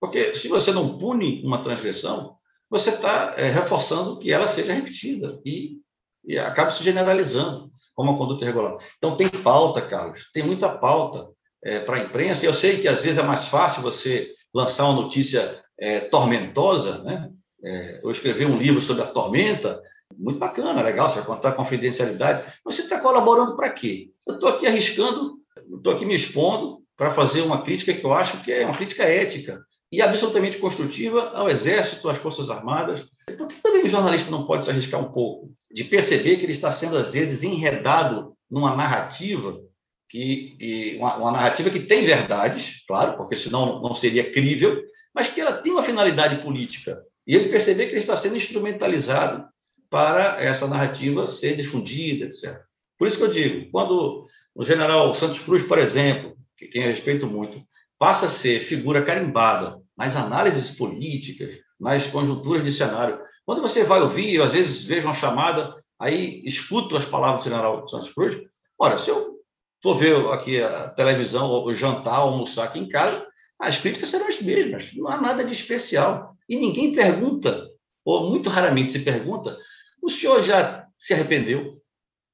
Porque 0.00 0.34
se 0.34 0.48
você 0.48 0.70
não 0.72 0.98
pune 0.98 1.42
uma 1.44 1.62
transgressão, 1.62 2.36
você 2.68 2.90
está 2.90 3.34
é, 3.36 3.48
reforçando 3.48 4.18
que 4.18 4.30
ela 4.30 4.46
seja 4.46 4.72
repetida 4.72 5.40
e, 5.44 5.78
e 6.24 6.38
acaba 6.38 6.70
se 6.70 6.82
generalizando 6.84 7.70
como 7.94 8.10
uma 8.10 8.18
conduta 8.18 8.44
irregular. 8.44 8.76
Então, 8.98 9.16
tem 9.16 9.28
pauta, 9.28 9.80
Carlos, 9.80 10.30
tem 10.32 10.42
muita 10.42 10.68
pauta 10.68 11.30
é, 11.64 11.80
para 11.80 11.96
a 11.96 12.00
imprensa. 12.00 12.44
Eu 12.44 12.52
sei 12.52 12.80
que 12.80 12.88
às 12.88 13.02
vezes 13.02 13.18
é 13.18 13.22
mais 13.22 13.46
fácil 13.46 13.82
você 13.82 14.30
lançar 14.52 14.84
uma 14.84 15.00
notícia 15.00 15.62
é, 15.78 16.00
tormentosa, 16.00 16.98
né? 17.02 17.30
É, 17.64 18.00
eu 18.02 18.48
um 18.48 18.58
livro 18.58 18.80
sobre 18.80 19.02
a 19.02 19.06
tormenta, 19.06 19.82
muito 20.16 20.38
bacana, 20.38 20.82
legal, 20.82 21.08
você 21.08 21.16
vai 21.16 21.24
contar 21.24 21.52
confidencialidades. 21.52 22.44
Mas 22.64 22.76
você 22.76 22.82
está 22.82 23.00
colaborando 23.00 23.56
para 23.56 23.70
quê? 23.70 24.10
Eu 24.26 24.34
estou 24.34 24.48
aqui 24.48 24.66
arriscando, 24.66 25.38
estou 25.76 25.94
aqui 25.94 26.04
me 26.04 26.14
expondo 26.14 26.82
para 26.96 27.12
fazer 27.12 27.42
uma 27.42 27.62
crítica 27.62 27.92
que 27.92 28.04
eu 28.04 28.12
acho 28.12 28.42
que 28.42 28.52
é 28.52 28.64
uma 28.64 28.76
crítica 28.76 29.04
ética 29.04 29.60
e 29.92 30.02
absolutamente 30.02 30.58
construtiva 30.58 31.30
ao 31.30 31.48
Exército, 31.48 32.08
às 32.08 32.18
Forças 32.18 32.50
Armadas. 32.50 33.06
Por 33.36 33.48
que 33.48 33.62
também 33.62 33.84
o 33.84 33.88
jornalista 33.88 34.30
não 34.30 34.44
pode 34.44 34.64
se 34.64 34.70
arriscar 34.70 35.00
um 35.00 35.12
pouco 35.12 35.50
de 35.70 35.84
perceber 35.84 36.36
que 36.36 36.44
ele 36.44 36.52
está 36.52 36.70
sendo, 36.70 36.96
às 36.96 37.12
vezes, 37.12 37.42
enredado 37.42 38.34
numa 38.50 38.74
narrativa 38.74 39.60
que, 40.08 40.56
que 40.58 40.96
uma, 40.98 41.16
uma, 41.16 41.32
narrativa 41.32 41.70
que 41.70 41.80
tem 41.80 42.04
verdades, 42.04 42.84
claro, 42.86 43.16
porque 43.16 43.36
senão 43.36 43.82
não 43.82 43.94
seria 43.94 44.30
crível, 44.30 44.82
mas 45.14 45.28
que 45.28 45.40
ela 45.40 45.52
tem 45.52 45.72
uma 45.72 45.82
finalidade 45.82 46.42
política. 46.42 47.02
E 47.26 47.34
ele 47.34 47.48
perceber 47.48 47.86
que 47.86 47.92
ele 47.92 48.00
está 48.00 48.16
sendo 48.16 48.36
instrumentalizado 48.36 49.44
para 49.90 50.40
essa 50.42 50.66
narrativa 50.66 51.26
ser 51.26 51.56
difundida, 51.56 52.26
etc. 52.26 52.60
Por 52.98 53.08
isso 53.08 53.16
que 53.18 53.24
eu 53.24 53.30
digo, 53.30 53.70
quando 53.70 54.25
o 54.56 54.64
general 54.64 55.14
Santos 55.14 55.40
Cruz, 55.40 55.62
por 55.62 55.78
exemplo, 55.78 56.34
que 56.56 56.66
quem 56.66 56.82
respeito 56.82 57.26
muito, 57.26 57.62
passa 57.98 58.26
a 58.26 58.30
ser 58.30 58.60
figura 58.60 59.04
carimbada 59.04 59.78
nas 59.96 60.16
análises 60.16 60.70
políticas, 60.70 61.56
nas 61.78 62.06
conjunturas 62.06 62.64
de 62.64 62.72
cenário. 62.72 63.20
Quando 63.44 63.60
você 63.60 63.84
vai 63.84 64.00
ouvir, 64.00 64.34
eu 64.34 64.42
às 64.42 64.54
vezes 64.54 64.82
vejo 64.82 65.06
uma 65.06 65.14
chamada, 65.14 65.74
aí 66.00 66.42
escuto 66.46 66.96
as 66.96 67.04
palavras 67.04 67.44
do 67.44 67.50
general 67.50 67.86
Santos 67.86 68.12
Cruz. 68.12 68.38
Ora, 68.78 68.98
se 68.98 69.10
eu 69.10 69.36
for 69.82 69.96
ver 69.96 70.16
aqui 70.32 70.62
a 70.62 70.88
televisão, 70.88 71.50
ou 71.50 71.74
jantar, 71.74 72.16
almoçar 72.16 72.64
aqui 72.64 72.78
em 72.78 72.88
casa, 72.88 73.26
as 73.58 73.76
críticas 73.76 74.08
serão 74.08 74.26
as 74.26 74.40
mesmas, 74.40 74.90
não 74.94 75.08
há 75.08 75.20
nada 75.20 75.44
de 75.44 75.52
especial. 75.52 76.34
E 76.48 76.56
ninguém 76.56 76.94
pergunta, 76.94 77.68
ou 78.04 78.30
muito 78.30 78.48
raramente 78.48 78.92
se 78.92 79.00
pergunta, 79.00 79.56
o 80.02 80.10
senhor 80.10 80.40
já 80.42 80.86
se 80.98 81.12
arrependeu? 81.12 81.75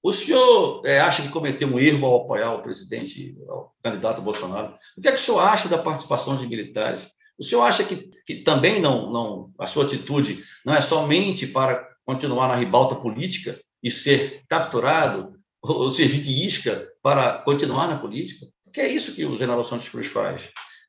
O 0.02 0.12
senhor 0.12 0.82
é, 0.84 0.98
acha 0.98 1.22
que 1.22 1.28
cometeu 1.28 1.68
um 1.68 1.78
erro 1.78 2.04
ao 2.06 2.22
apoiar 2.22 2.52
o 2.54 2.62
presidente, 2.62 3.36
o 3.46 3.68
candidato 3.82 4.20
Bolsonaro? 4.20 4.74
O 4.96 5.00
que 5.00 5.08
é 5.08 5.12
que 5.12 5.18
o 5.18 5.20
senhor 5.20 5.38
acha 5.38 5.68
da 5.68 5.78
participação 5.78 6.36
de 6.36 6.46
militares? 6.46 7.02
O 7.38 7.44
senhor 7.44 7.62
acha 7.62 7.84
que, 7.84 8.10
que 8.26 8.36
também 8.42 8.80
não, 8.80 9.12
não, 9.12 9.50
a 9.58 9.66
sua 9.66 9.84
atitude 9.84 10.44
não 10.66 10.74
é 10.74 10.80
somente 10.80 11.46
para 11.46 11.88
continuar 12.04 12.48
na 12.48 12.56
ribalta 12.56 12.96
política 12.96 13.60
e 13.80 13.90
ser 13.90 14.42
capturado 14.48 15.34
ou 15.62 15.90
servir 15.92 16.20
de 16.20 16.44
isca 16.44 16.88
para 17.00 17.38
continuar 17.38 17.86
na 17.86 17.98
política? 17.98 18.46
Porque 18.64 18.80
é 18.80 18.88
isso 18.88 19.14
que 19.14 19.24
o 19.24 19.36
general 19.36 19.64
Santos 19.64 19.88
Cruz 19.88 20.08
faz. 20.08 20.42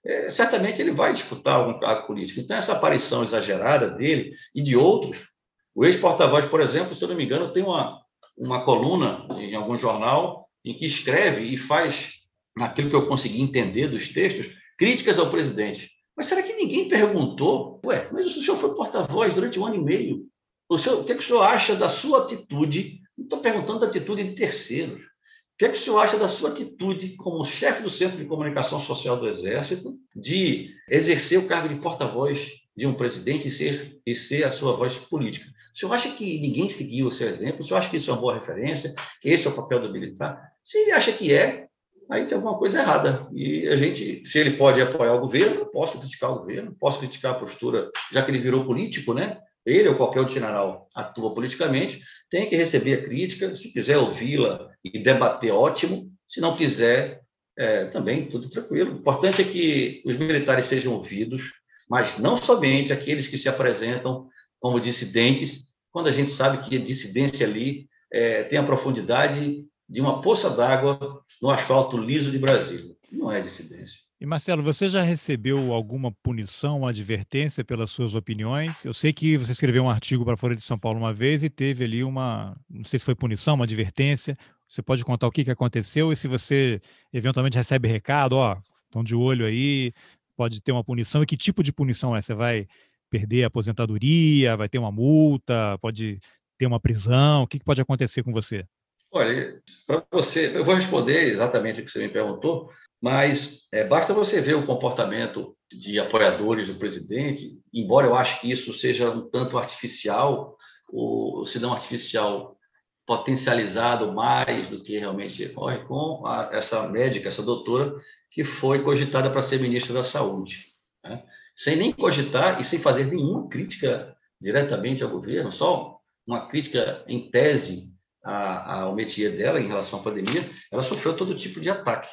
É, 0.05 0.32
certamente 0.32 0.82
ele 0.82 0.91
vai 0.91 1.13
disputar 1.13 1.55
algum 1.55 1.79
cargo 1.79 2.08
político. 2.08 2.39
Então, 2.39 2.58
essa 2.58 2.74
aparição 2.74 3.24
exagerada 3.24 3.89
dele 3.89 4.34
e 4.55 4.62
de 4.62 4.75
outros, 4.75 5.29
o 5.75 5.86
ex-porta-voz, 5.86 6.46
por 6.46 6.62
exemplo, 6.62 6.96
se 6.96 7.03
eu 7.03 7.10
não 7.10 7.15
me 7.15 7.24
engano, 7.24 7.53
tem 7.53 7.63
uma, 7.63 8.02
uma 8.37 8.63
coluna 8.63 9.27
em 9.37 9.55
algum 9.55 9.77
jornal 9.77 10.47
em 10.65 10.73
que 10.73 10.85
escreve 10.85 11.43
e 11.43 11.57
faz, 11.57 12.11
naquilo 12.57 12.89
que 12.89 12.95
eu 12.95 13.07
consegui 13.07 13.41
entender 13.41 13.87
dos 13.87 14.09
textos, 14.09 14.47
críticas 14.77 15.19
ao 15.19 15.29
presidente. 15.29 15.91
Mas 16.15 16.27
será 16.27 16.41
que 16.41 16.53
ninguém 16.53 16.87
perguntou? 16.87 17.81
Ué, 17.85 18.09
mas 18.11 18.35
o 18.35 18.41
senhor 18.41 18.57
foi 18.57 18.73
porta-voz 18.75 19.33
durante 19.33 19.59
um 19.59 19.65
ano 19.65 19.75
e 19.75 19.83
meio. 19.83 20.25
O, 20.69 20.77
senhor, 20.77 21.01
o 21.01 21.03
que, 21.03 21.11
é 21.11 21.15
que 21.15 21.23
o 21.23 21.25
senhor 21.25 21.41
acha 21.41 21.75
da 21.75 21.89
sua 21.89 22.23
atitude? 22.23 23.01
Não 23.17 23.25
estou 23.25 23.39
perguntando 23.39 23.79
da 23.79 23.87
atitude 23.87 24.23
de 24.23 24.35
terceiros. 24.35 25.01
O 25.01 25.57
que, 25.57 25.65
é 25.65 25.69
que 25.69 25.77
o 25.77 25.81
senhor 25.81 25.99
acha 25.99 26.17
da 26.17 26.27
sua 26.27 26.49
atitude 26.49 27.15
como 27.15 27.45
chefe 27.45 27.83
do 27.83 27.89
Centro 27.89 28.17
de 28.17 28.25
Comunicação 28.25 28.79
Social 28.79 29.17
do 29.17 29.27
Exército 29.27 29.95
de 30.15 30.73
exercer 30.89 31.39
o 31.39 31.47
cargo 31.47 31.69
de 31.69 31.75
porta-voz 31.75 32.47
de 32.75 32.87
um 32.87 32.93
presidente 32.93 33.47
e 33.47 33.51
ser, 33.51 33.99
e 34.05 34.15
ser 34.15 34.43
a 34.45 34.51
sua 34.51 34.75
voz 34.75 34.95
política? 34.95 35.45
O 35.73 35.77
senhor 35.77 35.93
acha 35.93 36.09
que 36.11 36.39
ninguém 36.39 36.69
seguiu 36.69 37.07
o 37.07 37.11
seu 37.11 37.27
exemplo? 37.27 37.61
O 37.61 37.63
senhor 37.63 37.79
acha 37.79 37.89
que 37.89 37.97
isso 37.97 38.09
é 38.09 38.13
uma 38.13 38.21
boa 38.21 38.35
referência? 38.35 38.93
Que 39.19 39.29
esse 39.29 39.47
é 39.47 39.49
o 39.49 39.55
papel 39.55 39.81
do 39.81 39.91
militar? 39.91 40.51
Se 40.63 40.77
ele 40.77 40.91
acha 40.91 41.11
que 41.11 41.33
é, 41.33 41.65
aí 42.09 42.25
tem 42.25 42.35
alguma 42.35 42.57
coisa 42.57 42.79
errada. 42.79 43.27
E 43.33 43.67
a 43.67 43.75
gente, 43.75 44.23
se 44.25 44.37
ele 44.37 44.51
pode 44.51 44.79
apoiar 44.79 45.15
o 45.15 45.19
governo, 45.19 45.61
eu 45.61 45.65
posso 45.65 45.97
criticar 45.97 46.31
o 46.31 46.39
governo, 46.39 46.75
posso 46.79 46.99
criticar 46.99 47.31
a 47.31 47.39
postura, 47.39 47.89
já 48.11 48.21
que 48.21 48.29
ele 48.29 48.39
virou 48.39 48.65
político, 48.65 49.13
né? 49.13 49.39
Ele 49.65 49.89
ou 49.89 49.95
qualquer 49.95 50.19
outro 50.19 50.35
general 50.35 50.89
atua 50.93 51.33
politicamente, 51.33 52.01
tem 52.29 52.47
que 52.47 52.55
receber 52.55 52.95
a 52.95 53.03
crítica, 53.03 53.55
se 53.55 53.71
quiser 53.71 53.97
ouvi-la 53.97 54.69
e 54.83 54.99
debater, 54.99 55.51
ótimo. 55.51 56.11
Se 56.27 56.39
não 56.39 56.55
quiser, 56.55 57.21
é, 57.57 57.85
também 57.85 58.27
tudo 58.27 58.49
tranquilo. 58.49 58.93
O 58.93 58.97
importante 58.99 59.41
é 59.41 59.45
que 59.45 60.03
os 60.05 60.17
militares 60.17 60.65
sejam 60.65 60.93
ouvidos, 60.93 61.51
mas 61.89 62.17
não 62.17 62.37
somente 62.37 62.91
aqueles 62.91 63.27
que 63.27 63.37
se 63.37 63.49
apresentam 63.49 64.27
como 64.63 64.79
dissidentes, 64.79 65.65
quando 65.91 66.08
a 66.08 66.12
gente 66.13 66.32
sabe 66.32 66.63
que 66.63 66.77
a 66.77 66.79
dissidência 66.79 67.46
ali 67.46 67.89
é, 68.10 68.43
tem 68.43 68.58
a 68.58 68.63
profundidade 68.63 69.65
de 69.89 70.00
uma 70.00 70.22
poça 70.22 70.50
d'água 70.50 71.22
no 71.41 71.50
asfalto 71.50 71.98
liso 71.98 72.32
de 72.32 72.39
Brasília. 72.39 72.96
Não 73.12 73.29
é 73.29 73.41
dissidência. 73.41 74.00
E 74.22 74.25
Marcelo, 74.25 74.63
você 74.63 74.88
já 74.88 75.01
recebeu 75.01 75.74
alguma 75.74 76.13
punição, 76.24 76.88
advertência 76.88 77.62
pelas 77.62 77.91
suas 77.91 78.15
opiniões? 78.15 78.86
Eu 78.86 78.93
sei 78.93 79.12
que 79.12 79.36
você 79.36 79.51
escreveu 79.51 79.84
um 79.84 79.89
artigo 79.89 80.24
para 80.24 80.36
a 80.36 80.38
Folha 80.38 80.55
de 80.55 80.62
São 80.62 80.79
Paulo 80.79 80.98
uma 80.98 81.13
vez 81.13 81.43
e 81.43 81.50
teve 81.50 81.84
ali 81.84 82.01
uma, 82.01 82.55
não 82.70 82.86
sei 82.86 83.00
se 83.00 83.05
foi 83.05 83.15
punição, 83.15 83.55
uma 83.55 83.65
advertência. 83.65 84.38
Você 84.65 84.82
pode 84.82 85.03
contar 85.03 85.27
o 85.27 85.32
que, 85.32 85.43
que 85.43 85.51
aconteceu 85.51 86.10
e 86.13 86.15
se 86.15 86.25
você 86.25 86.82
eventualmente 87.12 87.58
recebe 87.58 87.89
recado, 87.89 88.38
ó, 88.38 88.58
estão 88.86 89.03
de 89.03 89.13
olho 89.13 89.46
aí, 89.46 89.91
pode 90.38 90.62
ter 90.62 90.72
uma 90.72 90.86
punição. 90.86 91.22
E 91.22 91.25
que 91.25 91.36
tipo 91.36 91.62
de 91.62 91.74
punição 91.74 92.15
é? 92.15 92.22
Você 92.22 92.34
vai 92.34 92.65
perder 93.13 93.43
a 93.43 93.48
aposentadoria, 93.48 94.58
vai 94.58 94.67
ter 94.67 94.79
uma 94.79 94.91
multa, 94.91 95.77
pode 95.79 96.20
ter 96.58 96.65
uma 96.65 96.79
prisão? 96.79 97.43
O 97.43 97.48
que, 97.48 97.60
pode 97.60 97.79
acontecer 97.79 98.24
com 98.24 98.32
você? 98.32 98.65
Olha, 99.12 99.62
para 99.86 100.03
você, 100.12 100.58
eu 100.58 100.65
vou 100.65 100.74
responder 100.74 101.27
exatamente 101.27 101.79
o 101.79 101.86
que 101.86 101.91
você 101.91 102.00
me 102.00 102.10
perguntou, 102.10 102.72
mas 103.00 103.67
é, 103.72 103.84
basta 103.84 104.15
você 104.15 104.41
ver 104.41 104.55
o 104.55 104.65
comportamento 104.65 105.55
de 105.72 106.00
apoiadores 106.00 106.70
do 106.70 106.79
presidente, 106.79 107.60
embora 107.72 108.08
eu 108.08 108.15
acho 108.15 108.41
que 108.41 108.50
isso 108.50 108.74
seja 108.74 109.12
um 109.12 109.29
tanto 109.29 109.60
artificial, 109.60 110.58
ou 110.89 111.46
se 111.46 111.60
não 111.60 111.72
artificial, 111.72 112.58
potencializado 113.05 114.12
mais 114.12 114.67
do 114.70 114.82
que 114.82 114.98
realmente 114.98 115.46
ocorre 115.46 115.86
com 115.86 116.25
a, 116.25 116.50
essa 116.51 116.88
médica, 116.88 117.29
essa 117.29 117.43
doutora, 117.43 117.93
que 118.32 118.43
foi 118.43 118.82
cogitada 118.82 119.29
para 119.29 119.43
ser 119.43 119.60
ministra 119.60 119.93
da 119.93 120.03
Saúde. 120.03 120.74
Né? 121.03 121.24
Sem 121.55 121.75
nem 121.75 121.91
cogitar 121.91 122.60
e 122.60 122.63
sem 122.63 122.79
fazer 122.79 123.05
nenhuma 123.05 123.48
crítica 123.48 124.15
diretamente 124.39 125.03
ao 125.03 125.10
governo, 125.10 125.51
só 125.51 126.00
uma 126.27 126.48
crítica 126.48 127.03
em 127.07 127.29
tese 127.29 127.93
ao 128.24 128.95
métier 128.95 129.36
dela 129.36 129.60
em 129.60 129.67
relação 129.67 130.00
à 130.00 130.03
pandemia, 130.03 130.50
ela 130.72 130.81
sofreu 130.81 131.15
todo 131.15 131.38
tipo 131.38 131.60
de 131.60 131.69
ataque. 131.69 132.10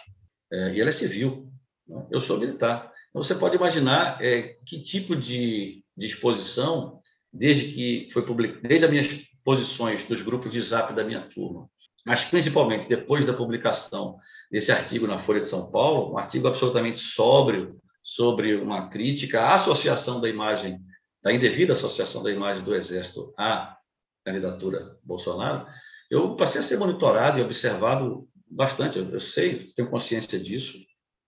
É, 0.52 0.74
e 0.74 0.80
ela 0.80 0.90
é 0.90 0.92
civil. 0.92 1.48
Né? 1.86 2.04
Eu 2.10 2.20
sou 2.20 2.38
militar. 2.38 2.92
Então, 3.10 3.22
você 3.22 3.34
pode 3.34 3.56
imaginar 3.56 4.20
é, 4.20 4.56
que 4.66 4.82
tipo 4.82 5.14
de, 5.14 5.84
de 5.96 6.06
exposição, 6.06 7.00
desde 7.32 7.72
que 7.72 8.08
foi 8.12 8.22
publicado, 8.22 8.66
desde 8.66 8.84
as 8.84 8.90
minhas 8.90 9.30
posições 9.44 10.04
dos 10.04 10.22
grupos 10.22 10.52
de 10.52 10.60
zap 10.60 10.92
da 10.92 11.04
minha 11.04 11.22
turma, 11.22 11.68
mas 12.04 12.24
principalmente 12.24 12.88
depois 12.88 13.24
da 13.24 13.32
publicação 13.32 14.18
desse 14.50 14.70
artigo 14.72 15.06
na 15.06 15.22
Folha 15.22 15.40
de 15.40 15.48
São 15.48 15.70
Paulo, 15.70 16.12
um 16.12 16.18
artigo 16.18 16.48
absolutamente 16.48 16.98
sóbrio, 16.98 17.80
sobre 18.02 18.56
uma 18.56 18.88
crítica 18.88 19.40
à 19.42 19.54
associação 19.54 20.20
da 20.20 20.28
imagem, 20.28 20.80
da 21.22 21.32
indevida 21.32 21.72
associação 21.72 22.22
da 22.22 22.30
imagem 22.30 22.62
do 22.62 22.74
Exército 22.74 23.32
à 23.38 23.76
candidatura 24.24 24.96
Bolsonaro, 25.02 25.66
eu 26.10 26.34
passei 26.34 26.60
a 26.60 26.64
ser 26.64 26.78
monitorado 26.78 27.38
e 27.38 27.42
observado 27.42 28.28
bastante, 28.50 28.98
eu, 28.98 29.20
sei, 29.20 29.66
tenho 29.76 29.88
consciência 29.88 30.38
disso, 30.38 30.76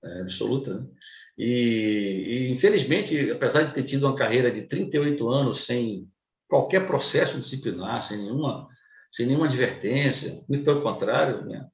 é, 0.04 0.20
absoluta. 0.22 0.74
Né? 0.74 0.86
E, 1.38 1.44
e, 1.46 2.50
infelizmente, 2.50 3.30
apesar 3.30 3.62
de 3.62 3.74
ter 3.74 3.84
tido 3.84 4.06
uma 4.06 4.16
carreira 4.16 4.50
de 4.50 4.62
38 4.62 5.30
anos 5.30 5.64
sem 5.64 6.08
qualquer 6.48 6.86
processo 6.86 7.38
disciplinar, 7.38 8.02
sem 8.02 8.18
nenhuma, 8.18 8.68
sem 9.12 9.26
nenhuma 9.26 9.46
advertência, 9.46 10.44
muito 10.48 10.64
pelo 10.64 10.82
contrário, 10.82 11.44
né? 11.46 11.66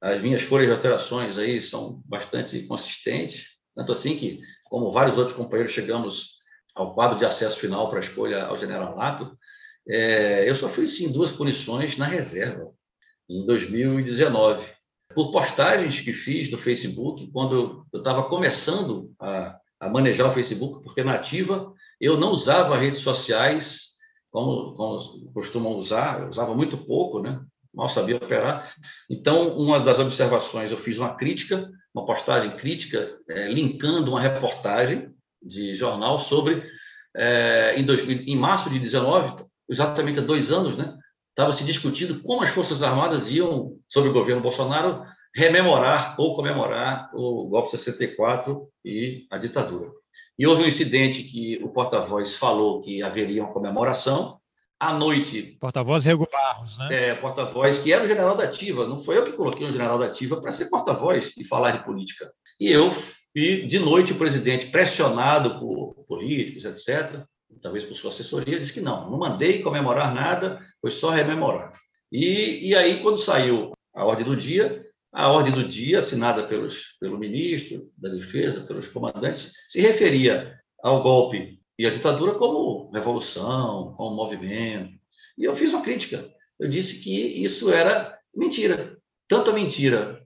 as 0.00 0.20
minhas 0.20 0.42
folhas 0.42 0.68
de 0.68 0.74
alterações 0.74 1.38
aí 1.38 1.62
são 1.62 2.02
bastante 2.04 2.62
consistentes, 2.66 3.57
tanto 3.78 3.92
assim 3.92 4.16
que, 4.16 4.40
como 4.64 4.90
vários 4.90 5.16
outros 5.16 5.36
companheiros, 5.36 5.72
chegamos 5.72 6.38
ao 6.74 6.94
quadro 6.94 7.16
de 7.16 7.24
acesso 7.24 7.60
final 7.60 7.88
para 7.88 8.00
a 8.00 8.02
escolha 8.02 8.42
ao 8.42 8.58
generalato, 8.58 9.38
é, 9.88 10.50
eu 10.50 10.56
sofri, 10.56 10.88
sim, 10.88 11.12
duas 11.12 11.30
punições 11.30 11.96
na 11.96 12.04
reserva, 12.04 12.72
em 13.30 13.46
2019, 13.46 14.66
por 15.14 15.30
postagens 15.30 16.00
que 16.00 16.12
fiz 16.12 16.50
no 16.50 16.58
Facebook, 16.58 17.30
quando 17.30 17.86
eu 17.92 17.98
estava 18.00 18.24
começando 18.24 19.12
a, 19.20 19.56
a, 19.78 19.88
manejar 19.88 20.28
o 20.28 20.34
Facebook, 20.34 20.82
porque 20.82 21.04
na 21.04 21.14
ativa 21.14 21.72
eu 22.00 22.16
não 22.16 22.32
usava 22.32 22.76
redes 22.76 23.00
sociais 23.00 23.90
como, 24.28 24.74
como 24.74 25.32
costumam 25.32 25.76
usar, 25.76 26.22
eu 26.22 26.30
usava 26.30 26.52
muito 26.52 26.76
pouco, 26.78 27.22
né? 27.22 27.40
mal 27.72 27.88
sabia 27.88 28.16
operar. 28.16 28.74
Então, 29.08 29.56
uma 29.56 29.78
das 29.78 30.00
observações, 30.00 30.72
eu 30.72 30.78
fiz 30.78 30.98
uma 30.98 31.14
crítica, 31.14 31.70
uma 31.98 32.06
postagem 32.06 32.56
crítica, 32.56 33.18
é, 33.28 33.48
linkando 33.48 34.10
uma 34.10 34.20
reportagem 34.20 35.10
de 35.42 35.74
jornal 35.74 36.20
sobre, 36.20 36.62
é, 37.16 37.74
em, 37.76 37.84
2000, 37.84 38.24
em 38.26 38.36
março 38.36 38.70
de 38.70 38.78
19, 38.78 39.44
exatamente 39.68 40.18
há 40.18 40.22
dois 40.22 40.50
anos, 40.50 40.76
né, 40.76 40.96
estava 41.30 41.52
se 41.52 41.64
discutindo 41.64 42.20
como 42.22 42.42
as 42.42 42.50
Forças 42.50 42.82
Armadas 42.82 43.30
iam, 43.30 43.76
sobre 43.88 44.10
o 44.10 44.12
governo 44.12 44.42
Bolsonaro, 44.42 45.04
rememorar 45.34 46.16
ou 46.18 46.34
comemorar 46.34 47.10
o 47.14 47.48
golpe 47.48 47.70
de 47.70 47.78
64 47.78 48.68
e 48.84 49.26
a 49.30 49.38
ditadura. 49.38 49.90
E 50.38 50.46
houve 50.46 50.62
um 50.62 50.68
incidente 50.68 51.22
que 51.22 51.60
o 51.62 51.68
porta-voz 51.68 52.34
falou 52.34 52.80
que 52.80 53.02
haveria 53.02 53.42
uma 53.42 53.52
comemoração. 53.52 54.37
À 54.80 54.92
noite. 54.92 55.56
Porta-voz 55.60 56.04
Rego 56.04 56.28
Barros, 56.30 56.78
né? 56.78 57.08
É, 57.08 57.14
porta-voz, 57.14 57.80
que 57.80 57.92
era 57.92 58.04
o 58.04 58.06
general 58.06 58.36
da 58.36 58.44
Ativa. 58.44 58.86
Não 58.86 59.02
foi 59.02 59.18
eu 59.18 59.24
que 59.24 59.32
coloquei 59.32 59.66
o 59.66 59.72
general 59.72 59.98
da 59.98 60.06
Ativa 60.06 60.40
para 60.40 60.52
ser 60.52 60.66
porta-voz 60.66 61.32
e 61.36 61.44
falar 61.44 61.72
de 61.72 61.84
política. 61.84 62.30
E 62.60 62.70
eu, 62.70 62.92
e 63.34 63.66
de 63.66 63.78
noite, 63.78 64.12
o 64.12 64.18
presidente, 64.18 64.66
pressionado 64.66 65.58
por 65.58 66.04
políticos, 66.06 66.64
etc., 66.64 67.24
talvez 67.60 67.84
por 67.84 67.94
sua 67.94 68.10
assessoria, 68.10 68.58
disse 68.60 68.72
que 68.72 68.80
não, 68.80 69.10
não 69.10 69.18
mandei 69.18 69.62
comemorar 69.62 70.14
nada, 70.14 70.64
foi 70.80 70.92
só 70.92 71.10
rememorar. 71.10 71.72
E, 72.12 72.68
e 72.68 72.76
aí, 72.76 73.02
quando 73.02 73.18
saiu 73.18 73.72
a 73.92 74.04
ordem 74.04 74.24
do 74.24 74.36
dia, 74.36 74.86
a 75.12 75.28
ordem 75.28 75.52
do 75.52 75.66
dia, 75.66 75.98
assinada 75.98 76.46
pelos, 76.46 76.96
pelo 77.00 77.18
ministro 77.18 77.90
da 77.96 78.10
Defesa, 78.10 78.60
pelos 78.60 78.86
comandantes, 78.88 79.52
se 79.66 79.80
referia 79.80 80.56
ao 80.82 81.02
golpe 81.02 81.57
e 81.78 81.86
à 81.86 81.90
ditadura 81.90 82.34
como 82.34 82.90
revolução, 82.90 83.94
como 83.96 84.16
movimento. 84.16 84.92
E 85.36 85.44
eu 85.44 85.54
fiz 85.54 85.72
uma 85.72 85.82
crítica. 85.82 86.28
Eu 86.58 86.68
disse 86.68 86.98
que 86.98 87.42
isso 87.42 87.70
era 87.70 88.18
mentira. 88.34 88.98
Tanto 89.28 89.50
a 89.50 89.52
mentira 89.52 90.20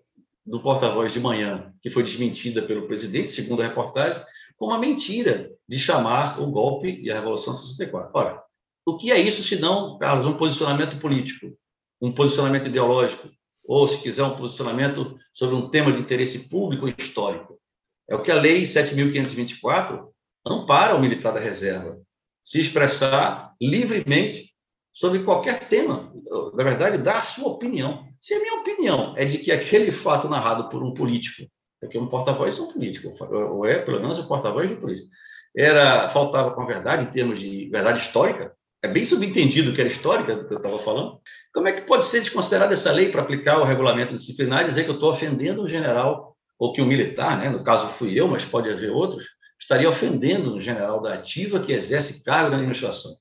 do 0.46 0.60
porta-voz 0.60 1.12
de 1.12 1.20
manhã, 1.20 1.72
que 1.82 1.90
foi 1.90 2.02
desmentida 2.02 2.62
pelo 2.62 2.86
presidente, 2.86 3.28
segundo 3.28 3.60
a 3.60 3.66
reportagem, 3.66 4.24
como 4.56 4.72
a 4.72 4.78
mentira 4.78 5.50
de 5.68 5.78
chamar 5.78 6.40
o 6.40 6.50
golpe 6.50 7.00
e 7.02 7.10
a 7.10 7.14
Revolução 7.14 7.52
64. 7.52 8.10
Ora, 8.14 8.42
o 8.86 8.96
que 8.96 9.12
é 9.12 9.18
isso 9.18 9.42
se 9.42 9.56
não, 9.56 9.98
Carlos, 9.98 10.26
um 10.26 10.36
posicionamento 10.36 10.98
político, 10.98 11.56
um 12.00 12.10
posicionamento 12.10 12.66
ideológico, 12.66 13.28
ou, 13.64 13.86
se 13.86 13.98
quiser, 13.98 14.24
um 14.24 14.36
posicionamento 14.36 15.16
sobre 15.32 15.54
um 15.54 15.68
tema 15.68 15.92
de 15.92 16.00
interesse 16.00 16.48
público 16.48 16.88
histórico? 16.88 17.60
É 18.08 18.16
o 18.16 18.22
que 18.22 18.30
a 18.30 18.40
Lei 18.40 18.62
7.524 18.62 20.08
ampara 20.46 20.94
o 20.94 21.00
militar 21.00 21.32
da 21.32 21.40
reserva, 21.40 22.00
se 22.44 22.60
expressar 22.60 23.54
livremente 23.60 24.52
sobre 24.92 25.22
qualquer 25.22 25.68
tema, 25.68 26.12
na 26.54 26.64
verdade, 26.64 26.98
dar 26.98 27.18
a 27.18 27.22
sua 27.22 27.48
opinião. 27.48 28.04
Se 28.20 28.34
a 28.34 28.40
minha 28.40 28.60
opinião 28.60 29.14
é 29.16 29.24
de 29.24 29.38
que 29.38 29.50
aquele 29.50 29.90
fato 29.90 30.28
narrado 30.28 30.68
por 30.68 30.82
um 30.82 30.92
político, 30.92 31.50
porque 31.80 31.98
um 31.98 32.08
porta-voz 32.08 32.58
é 32.58 32.62
um 32.62 32.72
político, 32.72 33.14
ou 33.24 33.66
é, 33.66 33.78
pelo 33.78 34.00
menos, 34.00 34.18
o 34.18 34.28
porta-voz 34.28 34.68
de 34.68 34.74
um 34.74 34.80
político, 34.80 35.08
era, 35.56 36.08
faltava 36.10 36.52
com 36.52 36.62
a 36.62 36.66
verdade, 36.66 37.04
em 37.04 37.10
termos 37.10 37.40
de 37.40 37.68
verdade 37.68 37.98
histórica, 37.98 38.52
é 38.82 38.88
bem 38.88 39.04
subentendido 39.04 39.72
que 39.72 39.80
era 39.80 39.90
histórica 39.90 40.34
do 40.34 40.46
que 40.46 40.54
eu 40.54 40.58
estava 40.58 40.78
falando, 40.80 41.20
como 41.54 41.68
é 41.68 41.72
que 41.72 41.82
pode 41.82 42.04
ser 42.04 42.20
desconsiderada 42.20 42.74
essa 42.74 42.90
lei 42.90 43.10
para 43.10 43.22
aplicar 43.22 43.58
o 43.58 43.64
regulamento 43.64 44.12
disciplinar 44.12 44.62
e 44.62 44.68
dizer 44.68 44.84
que 44.84 44.90
eu 44.90 44.94
estou 44.94 45.12
ofendendo 45.12 45.62
um 45.62 45.68
general, 45.68 46.36
ou 46.58 46.72
que 46.72 46.82
um 46.82 46.86
militar, 46.86 47.38
né, 47.38 47.48
no 47.48 47.62
caso 47.62 47.88
fui 47.88 48.18
eu, 48.18 48.28
mas 48.28 48.44
pode 48.44 48.70
haver 48.70 48.90
outros, 48.90 49.26
estaria 49.62 49.88
ofendendo 49.88 50.54
um 50.54 50.60
general 50.60 51.00
da 51.00 51.14
ativa 51.14 51.60
que 51.60 51.72
exerce 51.72 52.24
cargo 52.24 52.50
na 52.50 52.56
administração? 52.56 53.12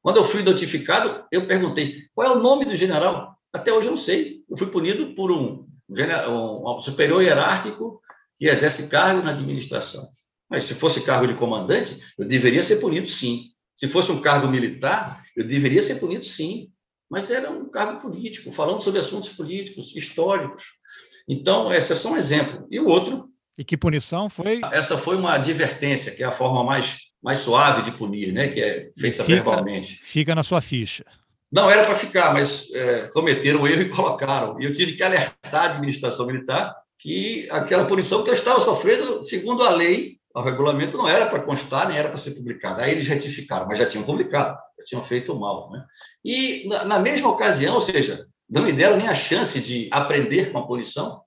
Quando 0.00 0.16
eu 0.16 0.24
fui 0.24 0.42
notificado, 0.42 1.24
eu 1.30 1.46
perguntei 1.46 2.02
qual 2.14 2.26
é 2.26 2.30
o 2.30 2.40
nome 2.40 2.64
do 2.64 2.74
general. 2.74 3.36
Até 3.52 3.72
hoje 3.72 3.86
eu 3.86 3.92
não 3.92 3.98
sei. 3.98 4.42
Eu 4.50 4.56
fui 4.56 4.66
punido 4.66 5.14
por 5.14 5.30
um, 5.30 5.68
um 5.88 6.80
superior 6.80 7.22
hierárquico 7.22 8.00
que 8.36 8.46
exerce 8.46 8.88
cargo 8.88 9.22
na 9.22 9.30
administração. 9.30 10.04
Mas 10.50 10.64
se 10.64 10.74
fosse 10.74 11.02
cargo 11.02 11.26
de 11.26 11.34
comandante, 11.34 12.00
eu 12.18 12.26
deveria 12.26 12.62
ser 12.62 12.76
punido 12.76 13.08
sim. 13.08 13.50
Se 13.76 13.86
fosse 13.86 14.10
um 14.10 14.20
cargo 14.20 14.48
militar, 14.48 15.22
eu 15.36 15.46
deveria 15.46 15.82
ser 15.82 15.96
punido 15.96 16.24
sim. 16.24 16.70
Mas 17.08 17.30
era 17.30 17.50
um 17.50 17.68
cargo 17.70 18.00
político, 18.00 18.50
falando 18.52 18.80
sobre 18.80 18.98
assuntos 18.98 19.28
políticos, 19.28 19.94
históricos. 19.94 20.64
Então, 21.28 21.72
esse 21.72 21.92
é 21.92 21.96
só 21.96 22.10
um 22.12 22.16
exemplo. 22.16 22.66
E 22.70 22.80
o 22.80 22.88
outro. 22.88 23.26
E 23.58 23.64
que 23.64 23.76
punição 23.76 24.30
foi? 24.30 24.60
Essa 24.72 24.96
foi 24.96 25.16
uma 25.16 25.34
advertência, 25.34 26.12
que 26.12 26.22
é 26.22 26.26
a 26.26 26.32
forma 26.32 26.64
mais, 26.64 26.96
mais 27.22 27.40
suave 27.40 27.82
de 27.82 27.96
punir, 27.96 28.32
né? 28.32 28.48
que 28.48 28.62
é 28.62 28.90
feita 28.98 29.24
fica, 29.24 29.42
verbalmente. 29.42 29.98
Fica 30.02 30.34
na 30.34 30.42
sua 30.42 30.60
ficha. 30.60 31.04
Não 31.50 31.70
era 31.70 31.84
para 31.84 31.94
ficar, 31.94 32.32
mas 32.32 32.70
é, 32.72 33.08
cometeram 33.12 33.62
o 33.62 33.68
erro 33.68 33.82
e 33.82 33.88
colocaram. 33.94 34.60
E 34.60 34.64
eu 34.64 34.72
tive 34.72 34.92
que 34.92 35.02
alertar 35.02 35.64
a 35.64 35.74
administração 35.74 36.26
militar 36.26 36.74
que 36.98 37.48
aquela 37.50 37.84
punição 37.84 38.22
que 38.22 38.30
eu 38.30 38.34
estava 38.34 38.60
sofrendo, 38.60 39.24
segundo 39.24 39.62
a 39.64 39.70
lei, 39.70 40.18
o 40.34 40.40
regulamento 40.40 40.96
não 40.96 41.08
era 41.08 41.26
para 41.26 41.42
constar, 41.42 41.88
nem 41.88 41.98
era 41.98 42.08
para 42.08 42.16
ser 42.16 42.30
publicado. 42.30 42.80
Aí 42.80 42.92
eles 42.92 43.06
retificaram, 43.06 43.66
mas 43.66 43.78
já 43.78 43.86
tinham 43.86 44.04
publicado, 44.04 44.56
já 44.78 44.84
tinham 44.84 45.04
feito 45.04 45.38
mal. 45.38 45.70
Né? 45.70 45.84
E, 46.24 46.66
na, 46.68 46.84
na 46.84 46.98
mesma 46.98 47.28
ocasião, 47.28 47.74
ou 47.74 47.80
seja, 47.80 48.24
não 48.48 48.62
me 48.62 48.72
deram 48.72 48.96
nem 48.96 49.08
a 49.08 49.14
chance 49.14 49.60
de 49.60 49.88
aprender 49.90 50.52
com 50.52 50.58
a 50.58 50.66
punição, 50.66 51.20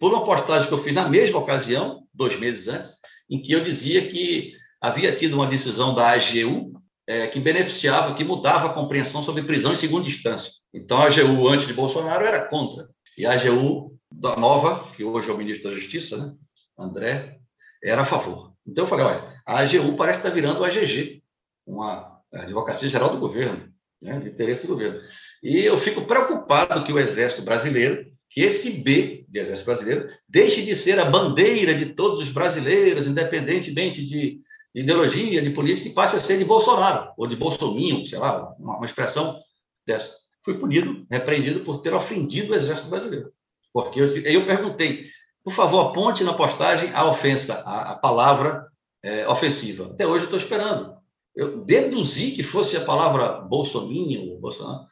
por 0.00 0.12
uma 0.12 0.24
postagem 0.24 0.66
que 0.66 0.72
eu 0.72 0.82
fiz 0.82 0.94
na 0.94 1.08
mesma 1.08 1.38
ocasião, 1.38 2.04
dois 2.12 2.36
meses 2.40 2.66
antes, 2.66 2.94
em 3.28 3.40
que 3.40 3.52
eu 3.52 3.62
dizia 3.62 4.08
que 4.08 4.54
havia 4.80 5.14
tido 5.14 5.34
uma 5.34 5.46
decisão 5.46 5.94
da 5.94 6.10
AGU 6.12 6.72
é, 7.06 7.26
que 7.26 7.38
beneficiava, 7.38 8.14
que 8.14 8.24
mudava 8.24 8.70
a 8.70 8.72
compreensão 8.72 9.22
sobre 9.22 9.42
prisão 9.42 9.74
em 9.74 9.76
segunda 9.76 10.08
instância. 10.08 10.50
Então, 10.72 10.96
a 10.96 11.06
AGU, 11.06 11.48
antes 11.48 11.66
de 11.66 11.74
Bolsonaro, 11.74 12.24
era 12.24 12.46
contra. 12.46 12.88
E 13.18 13.26
a 13.26 13.32
AGU 13.32 13.94
da 14.10 14.36
Nova, 14.36 14.90
que 14.96 15.04
hoje 15.04 15.28
é 15.28 15.32
o 15.32 15.36
ministro 15.36 15.70
da 15.70 15.76
Justiça, 15.76 16.16
né, 16.16 16.34
André, 16.78 17.38
era 17.84 18.02
a 18.02 18.06
favor. 18.06 18.54
Então 18.66 18.84
eu 18.84 18.88
falei, 18.88 19.04
olha, 19.04 19.42
a 19.46 19.60
AGU 19.60 19.96
parece 19.96 20.20
estar 20.20 20.30
virando 20.30 20.60
o 20.60 20.64
AGG, 20.64 21.22
uma 21.66 22.20
advocacia 22.32 22.88
geral 22.88 23.10
do 23.10 23.18
governo, 23.18 23.70
né, 24.00 24.18
de 24.18 24.28
interesse 24.30 24.66
do 24.66 24.72
governo. 24.72 25.00
E 25.42 25.60
eu 25.60 25.78
fico 25.78 26.06
preocupado 26.06 26.84
que 26.84 26.92
o 26.92 26.98
Exército 26.98 27.42
Brasileiro, 27.42 28.10
que 28.30 28.40
esse 28.40 28.70
B 28.70 29.26
de 29.28 29.40
Exército 29.40 29.66
Brasileiro, 29.66 30.08
deixe 30.28 30.62
de 30.62 30.76
ser 30.76 30.98
a 31.00 31.04
bandeira 31.04 31.74
de 31.74 31.86
todos 31.86 32.20
os 32.20 32.28
brasileiros, 32.30 33.06
independentemente 33.06 34.04
de, 34.04 34.40
de 34.74 34.80
ideologia, 34.80 35.42
de 35.42 35.50
política, 35.50 35.88
e 35.88 35.92
passe 35.92 36.16
a 36.16 36.20
ser 36.20 36.38
de 36.38 36.44
Bolsonaro, 36.44 37.12
ou 37.16 37.26
de 37.26 37.34
Bolsominho, 37.34 38.06
sei 38.06 38.18
lá, 38.18 38.54
uma, 38.58 38.76
uma 38.76 38.86
expressão 38.86 39.40
dessa. 39.84 40.16
Fui 40.44 40.54
punido, 40.54 41.04
repreendido 41.10 41.60
por 41.60 41.82
ter 41.82 41.92
ofendido 41.92 42.52
o 42.52 42.56
Exército 42.56 42.88
Brasileiro. 42.88 43.32
Porque 43.72 44.00
eu, 44.00 44.06
eu 44.18 44.46
perguntei, 44.46 45.06
por 45.44 45.52
favor, 45.52 45.80
aponte 45.80 46.22
na 46.22 46.32
postagem 46.32 46.90
a 46.94 47.10
ofensa, 47.10 47.62
a, 47.66 47.92
a 47.92 47.94
palavra 47.96 48.66
é, 49.02 49.28
ofensiva. 49.28 49.86
Até 49.86 50.06
hoje 50.06 50.24
estou 50.24 50.38
esperando. 50.38 50.94
Eu 51.34 51.64
deduzi 51.64 52.32
que 52.32 52.42
fosse 52.42 52.76
a 52.76 52.84
palavra 52.84 53.40
bolsominho, 53.40 54.38
Bolsonaro. 54.40 54.86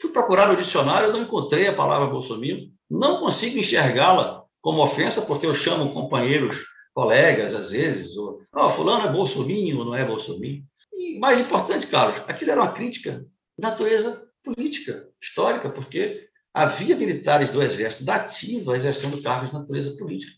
Fui 0.00 0.10
procurar 0.10 0.48
no 0.48 0.56
dicionário, 0.56 1.12
não 1.12 1.22
encontrei 1.22 1.66
a 1.68 1.74
palavra 1.74 2.06
bolsominho. 2.06 2.70
Não 2.88 3.18
consigo 3.18 3.58
enxergá-la 3.58 4.44
como 4.60 4.82
ofensa, 4.82 5.22
porque 5.22 5.46
eu 5.46 5.54
chamo 5.54 5.92
companheiros, 5.92 6.64
colegas, 6.94 7.54
às 7.54 7.70
vezes, 7.70 8.16
ou, 8.16 8.40
oh, 8.54 8.70
fulano 8.70 9.06
é 9.06 9.12
bolsominho, 9.12 9.84
não 9.84 9.94
é 9.94 10.04
bolsominho. 10.04 10.64
E 10.92 11.18
mais 11.18 11.38
importante, 11.38 11.86
Carlos, 11.86 12.22
aquilo 12.26 12.50
era 12.50 12.62
uma 12.62 12.72
crítica 12.72 13.18
de 13.18 13.62
natureza 13.62 14.26
política, 14.42 15.08
histórica, 15.20 15.68
porque 15.68 16.26
havia 16.54 16.96
militares 16.96 17.50
do 17.50 17.62
Exército 17.62 18.04
da 18.04 18.16
ativa 18.16 18.76
exercendo 18.76 19.20
cargos 19.22 19.50
de 19.50 19.56
natureza 19.56 19.96
política. 19.96 20.32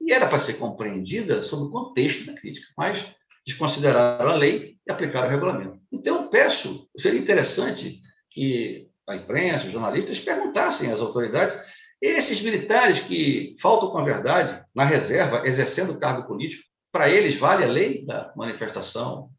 E 0.00 0.12
era 0.12 0.26
para 0.26 0.38
ser 0.38 0.54
compreendida 0.54 1.42
sob 1.42 1.64
o 1.64 1.70
contexto 1.70 2.26
da 2.26 2.34
crítica, 2.34 2.66
mas 2.76 3.04
desconsideraram 3.46 4.30
a 4.30 4.34
lei 4.34 4.76
e 4.86 4.92
aplicaram 4.92 5.28
o 5.28 5.30
regulamento. 5.30 5.80
Então, 5.90 6.22
eu 6.22 6.28
peço, 6.28 6.88
seria 6.98 7.20
interessante 7.20 8.02
que 8.30 8.91
a 9.08 9.16
imprensa, 9.16 9.66
os 9.66 9.72
jornalistas, 9.72 10.20
perguntassem 10.20 10.92
às 10.92 11.00
autoridades 11.00 11.58
Esses 12.00 12.40
militares 12.40 13.00
que 13.00 13.56
faltam 13.60 13.90
com 13.90 13.98
a 13.98 14.04
verdade 14.04 14.64
na 14.74 14.84
reserva, 14.84 15.46
exercendo 15.46 15.98
cargo 15.98 16.26
político, 16.26 16.64
para 16.90 17.08
eles 17.08 17.36
vale 17.36 17.64
a 17.64 17.68
lei 17.68 18.04
da 18.04 18.32
manifestação 18.36 19.30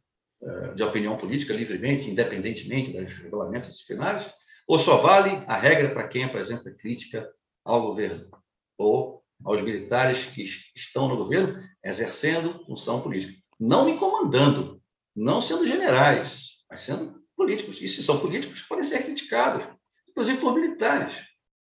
eh, 0.41 0.73
de 0.73 0.83
opinião 0.83 1.17
política 1.17 1.53
livremente, 1.53 2.09
independentemente 2.09 2.91
dos 2.91 3.13
regulamentos 3.15 3.69
disciplinares, 3.69 4.31
ou 4.67 4.79
só 4.79 4.97
vale 4.97 5.43
a 5.45 5.55
regra 5.55 5.93
para 5.93 6.07
quem 6.07 6.23
apresenta 6.23 6.71
crítica 6.71 7.29
ao 7.65 7.81
governo? 7.81 8.29
Ou 8.77 9.21
aos 9.43 9.61
militares 9.61 10.25
que 10.25 10.45
estão 10.75 11.07
no 11.07 11.17
governo 11.17 11.61
exercendo 11.83 12.65
função 12.65 13.01
política, 13.01 13.37
não 13.59 13.85
me 13.85 13.97
comandando, 13.97 14.81
não 15.15 15.41
sendo 15.41 15.67
generais, 15.67 16.63
mas 16.69 16.81
sendo 16.81 17.22
políticos. 17.43 17.81
E 17.81 17.87
se 17.87 18.01
são 18.01 18.19
políticos, 18.19 18.61
podem 18.61 18.83
ser 18.83 19.03
criticados, 19.03 19.65
inclusive 20.09 20.37
por 20.39 20.55
militares. 20.55 21.13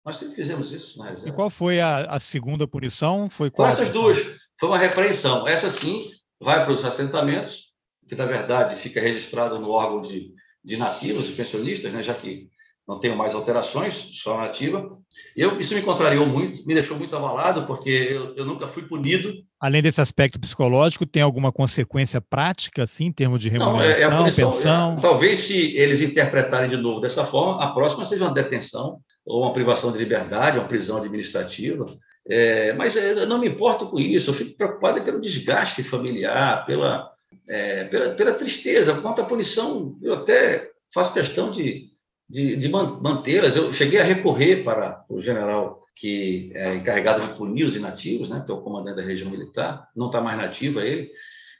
Nós 0.06 0.18
sempre 0.18 0.36
fizemos 0.36 0.72
isso 0.72 0.98
na 0.98 1.10
reserva. 1.10 1.30
E 1.30 1.32
qual 1.32 1.50
foi 1.50 1.80
a, 1.80 2.06
a 2.06 2.20
segunda 2.20 2.68
punição? 2.68 3.30
Foi 3.30 3.50
qual? 3.50 3.68
essas 3.68 3.90
duas. 3.90 4.18
Foi 4.60 4.70
uma 4.70 4.78
repreensão. 4.78 5.48
Essa 5.48 5.70
sim 5.70 6.12
vai 6.40 6.64
para 6.64 6.74
os 6.74 6.84
assentamentos, 6.84 7.74
que 8.08 8.16
na 8.16 8.26
verdade 8.26 8.76
fica 8.76 9.02
registrada 9.02 9.58
no 9.60 9.70
órgão 9.70 10.02
de, 10.02 10.34
de 10.64 10.78
nativos 10.78 11.28
e 11.30 11.34
pensionistas, 11.34 11.92
né, 11.92 12.02
já 12.02 12.14
que 12.14 12.50
não 12.90 13.00
tenho 13.00 13.16
mais 13.16 13.36
alterações, 13.36 13.94
só 14.14 14.36
nativa. 14.36 14.90
Eu, 15.36 15.60
isso 15.60 15.76
me 15.76 15.82
contrariou 15.84 16.26
muito, 16.26 16.66
me 16.66 16.74
deixou 16.74 16.98
muito 16.98 17.16
abalado, 17.16 17.68
porque 17.68 17.88
eu, 17.88 18.36
eu, 18.36 18.44
nunca 18.44 18.68
fui 18.68 18.82
punido. 18.82 19.32
Além 19.60 19.84
desse 19.84 20.02
aspecto 20.02 20.40
psicológico, 20.40 21.06
tem 21.06 21.22
alguma 21.22 21.52
consequência 21.52 22.20
prática, 22.20 22.82
assim, 22.82 23.06
em 23.06 23.12
termos 23.12 23.40
de 23.40 23.48
remuneração, 23.48 23.92
não, 23.92 23.96
é, 23.96 24.02
é 24.02 24.18
punição, 24.18 24.50
pensão? 24.50 24.96
É, 24.98 25.02
talvez, 25.02 25.38
se 25.38 25.78
eles 25.78 26.02
interpretarem 26.02 26.68
de 26.68 26.78
novo 26.78 27.00
dessa 27.00 27.24
forma, 27.24 27.64
a 27.64 27.68
próxima 27.68 28.06
seja 28.06 28.26
uma 28.26 28.34
detenção 28.34 28.98
ou 29.24 29.44
uma 29.44 29.54
privação 29.54 29.92
de 29.92 30.00
liberdade, 30.00 30.58
uma 30.58 30.68
prisão 30.68 30.98
administrativa. 30.98 31.86
É, 32.28 32.74
mas 32.74 32.98
é, 32.98 33.12
eu 33.12 33.28
não 33.28 33.38
me 33.38 33.50
importo 33.50 33.86
com 33.86 34.00
isso, 34.00 34.32
eu 34.32 34.34
fico 34.34 34.58
preocupado 34.58 35.00
pelo 35.04 35.22
desgaste 35.22 35.84
familiar, 35.84 36.66
pela, 36.66 37.12
é, 37.48 37.84
pela, 37.84 38.16
pela 38.16 38.34
tristeza. 38.34 39.00
Quanto 39.00 39.22
à 39.22 39.26
punição, 39.26 39.96
eu 40.02 40.16
até 40.16 40.72
faço 40.92 41.14
questão 41.14 41.52
de 41.52 41.99
de, 42.30 42.56
de 42.56 42.70
mantê-las. 42.70 43.56
Eu 43.56 43.74
cheguei 43.74 44.00
a 44.00 44.04
recorrer 44.04 44.64
para 44.64 45.04
o 45.10 45.20
general 45.20 45.84
que 45.96 46.52
é 46.56 46.76
encarregado 46.76 47.28
de 47.28 47.34
punir 47.34 47.66
os 47.66 47.76
inativos, 47.76 48.30
né, 48.30 48.42
que 48.46 48.50
é 48.50 48.54
o 48.54 48.62
comandante 48.62 48.96
da 48.96 49.02
região 49.02 49.30
militar, 49.30 49.90
não 49.94 50.08
está 50.08 50.22
mais 50.22 50.38
nativo 50.38 50.80
ele, 50.80 51.12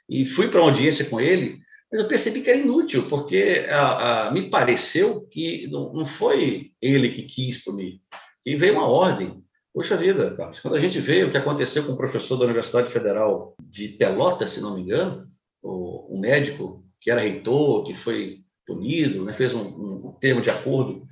e 0.08 0.24
fui 0.24 0.48
para 0.48 0.60
uma 0.60 0.70
audiência 0.70 1.04
com 1.04 1.20
ele, 1.20 1.60
mas 1.92 2.00
eu 2.00 2.08
percebi 2.08 2.40
que 2.40 2.48
era 2.48 2.58
inútil, 2.58 3.06
porque 3.08 3.66
a, 3.68 4.28
a, 4.28 4.30
me 4.30 4.48
pareceu 4.48 5.26
que 5.26 5.66
não, 5.66 5.92
não, 5.92 6.06
foi 6.06 6.72
ele 6.80 7.10
que 7.10 7.22
quis 7.24 7.62
punir, 7.62 8.00
que 8.42 8.56
veio 8.56 8.74
uma 8.74 8.88
ordem. 8.88 9.44
Poxa 9.74 9.96
vida, 9.96 10.34
Carlos, 10.34 10.60
quando 10.60 10.76
a 10.76 10.80
gente 10.80 10.98
vê 11.00 11.22
o 11.22 11.30
que 11.30 11.36
aconteceu 11.36 11.84
com 11.84 11.92
o 11.92 11.96
professor 11.96 12.36
da 12.36 12.44
Universidade 12.44 12.90
Federal 12.90 13.54
de 13.62 13.88
Pelotas, 13.88 14.50
se 14.50 14.60
não 14.60 14.74
me 14.74 14.82
engano, 14.82 15.28
o, 15.62 16.18
médico 16.18 16.84
que 17.00 17.10
era 17.10 17.20
reitor, 17.20 17.84
que 17.84 17.94
foi 17.94 18.40
punido, 18.70 19.24
né, 19.24 19.32
fez 19.32 19.52
um, 19.52 19.62
um, 19.62 20.16
termo 20.20 20.40
de 20.40 20.50
acordo, 20.50 21.02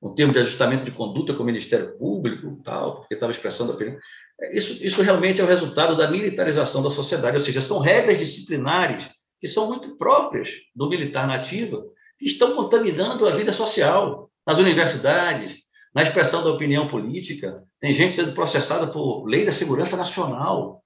um 0.00 0.14
termo 0.14 0.32
de 0.32 0.38
ajustamento 0.38 0.84
de 0.84 0.90
conduta 0.90 1.34
com 1.34 1.42
o 1.42 1.46
Ministério 1.46 1.96
Público, 1.98 2.60
tal, 2.64 3.00
porque 3.00 3.14
estava 3.14 3.32
expressando 3.32 3.72
a 3.72 3.74
opinião. 3.74 3.98
É, 4.40 4.56
isso, 4.56 4.84
isso 4.84 5.02
realmente 5.02 5.40
é 5.40 5.44
o 5.44 5.46
resultado 5.46 5.94
da 5.94 6.10
militarização 6.10 6.82
da 6.82 6.90
sociedade, 6.90 7.36
ou 7.36 7.42
seja, 7.42 7.60
são 7.60 7.78
regras 7.78 8.18
disciplinares 8.18 9.08
que 9.40 9.46
são 9.46 9.68
muito 9.68 9.96
próprias 9.96 10.50
do 10.74 10.88
militar 10.88 11.26
nativo, 11.26 11.92
que 12.18 12.26
estão 12.26 12.54
contaminando 12.54 13.28
a 13.28 13.32
vida 13.32 13.52
social 13.52 14.30
nas 14.46 14.58
universidades, 14.58 15.58
na 15.94 16.02
expressão 16.02 16.42
da 16.42 16.50
opinião 16.50 16.88
política. 16.88 17.62
Tem 17.80 17.92
gente 17.92 18.14
sendo 18.14 18.32
processada 18.32 18.86
por 18.86 19.26
lei 19.26 19.44
da 19.44 19.52
segurança 19.52 19.96
nacional, 19.96 20.82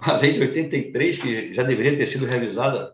a 0.00 0.12
lei 0.16 0.32
de 0.32 0.40
83, 0.40 1.18
que 1.18 1.54
já 1.54 1.62
deveria 1.62 1.96
ter 1.96 2.06
sido 2.06 2.26
revisada 2.26 2.92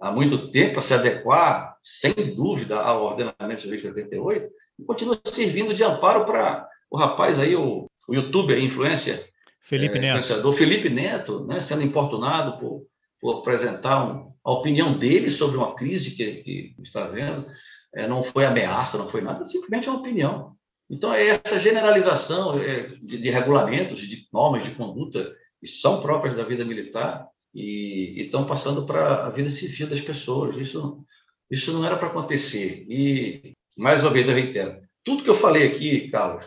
há 0.00 0.10
muito 0.10 0.50
tempo 0.50 0.74
para 0.74 0.82
se 0.82 0.94
adequar, 0.94 1.71
sem 1.82 2.12
dúvida, 2.34 2.80
ao 2.80 3.04
ordenamento 3.04 3.62
de 3.62 3.68
lei 3.68 3.80
de 3.80 3.86
88, 3.86 4.48
e 4.78 4.84
continua 4.84 5.18
servindo 5.24 5.74
de 5.74 5.82
amparo 5.82 6.24
para 6.24 6.68
o 6.90 6.96
rapaz 6.96 7.38
aí, 7.38 7.56
o, 7.56 7.90
o 8.08 8.14
youtuber, 8.14 8.62
influência, 8.62 9.24
Felipe 9.60 9.98
é, 9.98 10.00
Neto. 10.00 10.52
Felipe 10.52 10.88
Neto, 10.88 11.46
né, 11.46 11.60
sendo 11.60 11.82
importunado 11.82 12.58
por, 12.58 12.86
por 13.20 13.38
apresentar 13.38 14.04
um, 14.04 14.32
a 14.44 14.52
opinião 14.52 14.98
dele 14.98 15.30
sobre 15.30 15.56
uma 15.56 15.74
crise 15.74 16.10
que, 16.10 16.42
que 16.42 16.74
está 16.82 17.06
vendo. 17.06 17.46
É, 17.94 18.06
não 18.08 18.22
foi 18.22 18.44
ameaça, 18.44 18.98
não 18.98 19.08
foi 19.08 19.20
nada, 19.20 19.44
simplesmente 19.44 19.88
é 19.88 19.90
uma 19.90 20.00
opinião. 20.00 20.56
Então, 20.90 21.14
é 21.14 21.28
essa 21.28 21.58
generalização 21.58 22.58
é, 22.58 22.88
de, 23.00 23.18
de 23.18 23.30
regulamentos, 23.30 24.00
de 24.02 24.26
normas 24.32 24.64
de 24.64 24.70
conduta 24.72 25.32
que 25.60 25.66
são 25.66 26.00
próprias 26.00 26.36
da 26.36 26.42
vida 26.42 26.64
militar, 26.64 27.26
e 27.54 28.14
estão 28.24 28.46
passando 28.46 28.86
para 28.86 29.26
a 29.26 29.30
vida 29.30 29.50
civil 29.50 29.86
das 29.86 30.00
pessoas. 30.00 30.56
Isso, 30.56 31.04
isso 31.50 31.72
não 31.72 31.84
era 31.84 31.96
para 31.96 32.08
acontecer. 32.08 32.86
E, 32.88 33.52
mais 33.76 34.02
uma 34.02 34.10
vez, 34.10 34.28
eu 34.28 34.34
reitero: 34.34 34.80
tudo 35.04 35.22
que 35.22 35.30
eu 35.30 35.34
falei 35.34 35.66
aqui, 35.66 36.08
Carlos, 36.08 36.44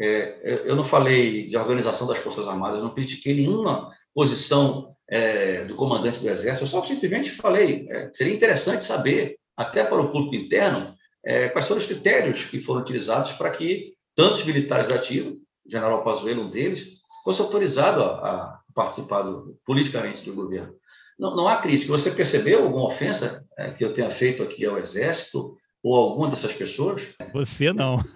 é, 0.00 0.62
eu 0.64 0.76
não 0.76 0.84
falei 0.84 1.48
de 1.48 1.56
organização 1.56 2.06
das 2.06 2.18
Forças 2.18 2.48
Armadas, 2.48 2.82
não 2.82 2.94
critiquei 2.94 3.34
nenhuma 3.34 3.92
posição 4.14 4.94
é, 5.08 5.64
do 5.64 5.74
comandante 5.74 6.20
do 6.20 6.28
Exército, 6.28 6.64
eu 6.64 6.68
só 6.68 6.82
simplesmente 6.82 7.30
falei: 7.30 7.86
é, 7.90 8.10
seria 8.12 8.34
interessante 8.34 8.84
saber, 8.84 9.36
até 9.56 9.84
para 9.84 10.00
o 10.00 10.10
público 10.10 10.34
interno, 10.34 10.94
é, 11.24 11.48
quais 11.48 11.66
foram 11.66 11.80
os 11.80 11.86
critérios 11.86 12.44
que 12.46 12.62
foram 12.62 12.80
utilizados 12.80 13.32
para 13.32 13.50
que 13.50 13.94
tantos 14.16 14.44
militares 14.44 14.90
ativos, 14.90 15.34
o 15.64 15.70
general 15.70 16.02
Pazuello, 16.02 16.42
um 16.42 16.50
deles, 16.50 17.00
fosse 17.24 17.40
autorizado 17.40 18.02
a, 18.02 18.06
a 18.06 18.60
participar 18.74 19.22
do, 19.22 19.58
politicamente 19.64 20.24
do 20.24 20.34
governo. 20.34 20.74
Não, 21.18 21.36
não 21.36 21.46
há 21.46 21.56
crítica. 21.56 21.92
Você 21.92 22.10
percebeu 22.10 22.64
alguma 22.64 22.86
ofensa 22.86 23.41
que 23.76 23.84
eu 23.84 23.92
tenha 23.92 24.10
feito 24.10 24.42
aqui 24.42 24.64
ao 24.64 24.78
Exército 24.78 25.56
ou 25.82 25.94
alguma 25.96 26.28
dessas 26.28 26.52
pessoas? 26.52 27.02
Você 27.32 27.72
não. 27.72 28.02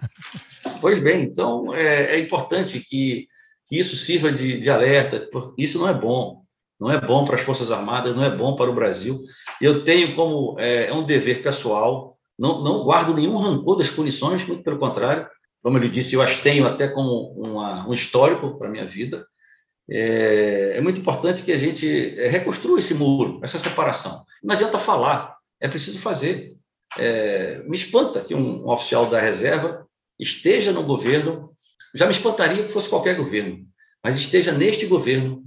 Pois 0.81 0.99
bem, 0.99 1.23
então 1.23 1.73
é, 1.73 2.15
é 2.15 2.19
importante 2.19 2.79
que, 2.79 3.27
que, 3.67 3.79
isso 3.79 3.95
sirva 3.95 4.31
de, 4.31 4.59
de 4.59 4.69
alerta. 4.69 5.27
Isso 5.57 5.79
não 5.79 5.87
é 5.87 5.93
bom. 5.93 6.43
Não 6.79 6.91
é 6.91 7.01
bom 7.01 7.25
para 7.25 7.35
as 7.35 7.41
Forças 7.41 7.71
Armadas, 7.71 8.15
não 8.15 8.23
é 8.23 8.29
bom 8.29 8.55
para 8.55 8.69
o 8.69 8.75
Brasil. 8.75 9.23
Eu 9.59 9.83
tenho 9.83 10.13
como 10.13 10.59
é, 10.59 10.87
é 10.87 10.93
um 10.93 11.03
dever 11.03 11.41
pessoal, 11.41 12.17
não, 12.37 12.63
não 12.63 12.83
guardo 12.83 13.15
nenhum 13.15 13.37
rancor 13.37 13.77
das 13.77 13.89
punições, 13.89 14.45
muito 14.45 14.61
pelo 14.61 14.77
contrário. 14.77 15.27
Como 15.63 15.77
eu 15.77 15.81
lhe 15.81 15.89
disse, 15.89 16.13
eu 16.13 16.21
as 16.21 16.37
tenho 16.37 16.67
até 16.67 16.87
como 16.87 17.31
uma, 17.31 17.87
um 17.87 17.93
histórico 17.93 18.57
para 18.57 18.67
a 18.67 18.71
minha 18.71 18.85
vida 18.85 19.25
é, 19.89 20.77
é 20.77 20.81
muito 20.81 20.99
importante 20.99 21.41
que 21.43 21.51
a 21.51 21.57
gente 21.57 22.19
é, 22.19 22.27
reconstrua 22.27 22.79
esse 22.79 22.93
muro, 22.93 23.39
essa 23.43 23.57
separação. 23.57 24.23
Não 24.43 24.53
adianta 24.53 24.77
falar, 24.77 25.37
é 25.59 25.67
preciso 25.67 25.99
fazer. 25.99 26.55
É, 26.97 27.63
me 27.63 27.75
espanta 27.75 28.21
que 28.21 28.35
um, 28.35 28.63
um, 28.63 28.69
oficial 28.69 29.05
da 29.09 29.19
reserva 29.19 29.85
esteja 30.19 30.71
no 30.71 30.83
governo, 30.83 31.51
já 31.93 32.05
me 32.05 32.11
espantaria 32.11 32.65
que 32.65 32.73
fosse 32.73 32.89
qualquer 32.89 33.15
governo, 33.15 33.65
mas 34.03 34.17
esteja 34.17 34.51
neste 34.51 34.85
governo 34.85 35.43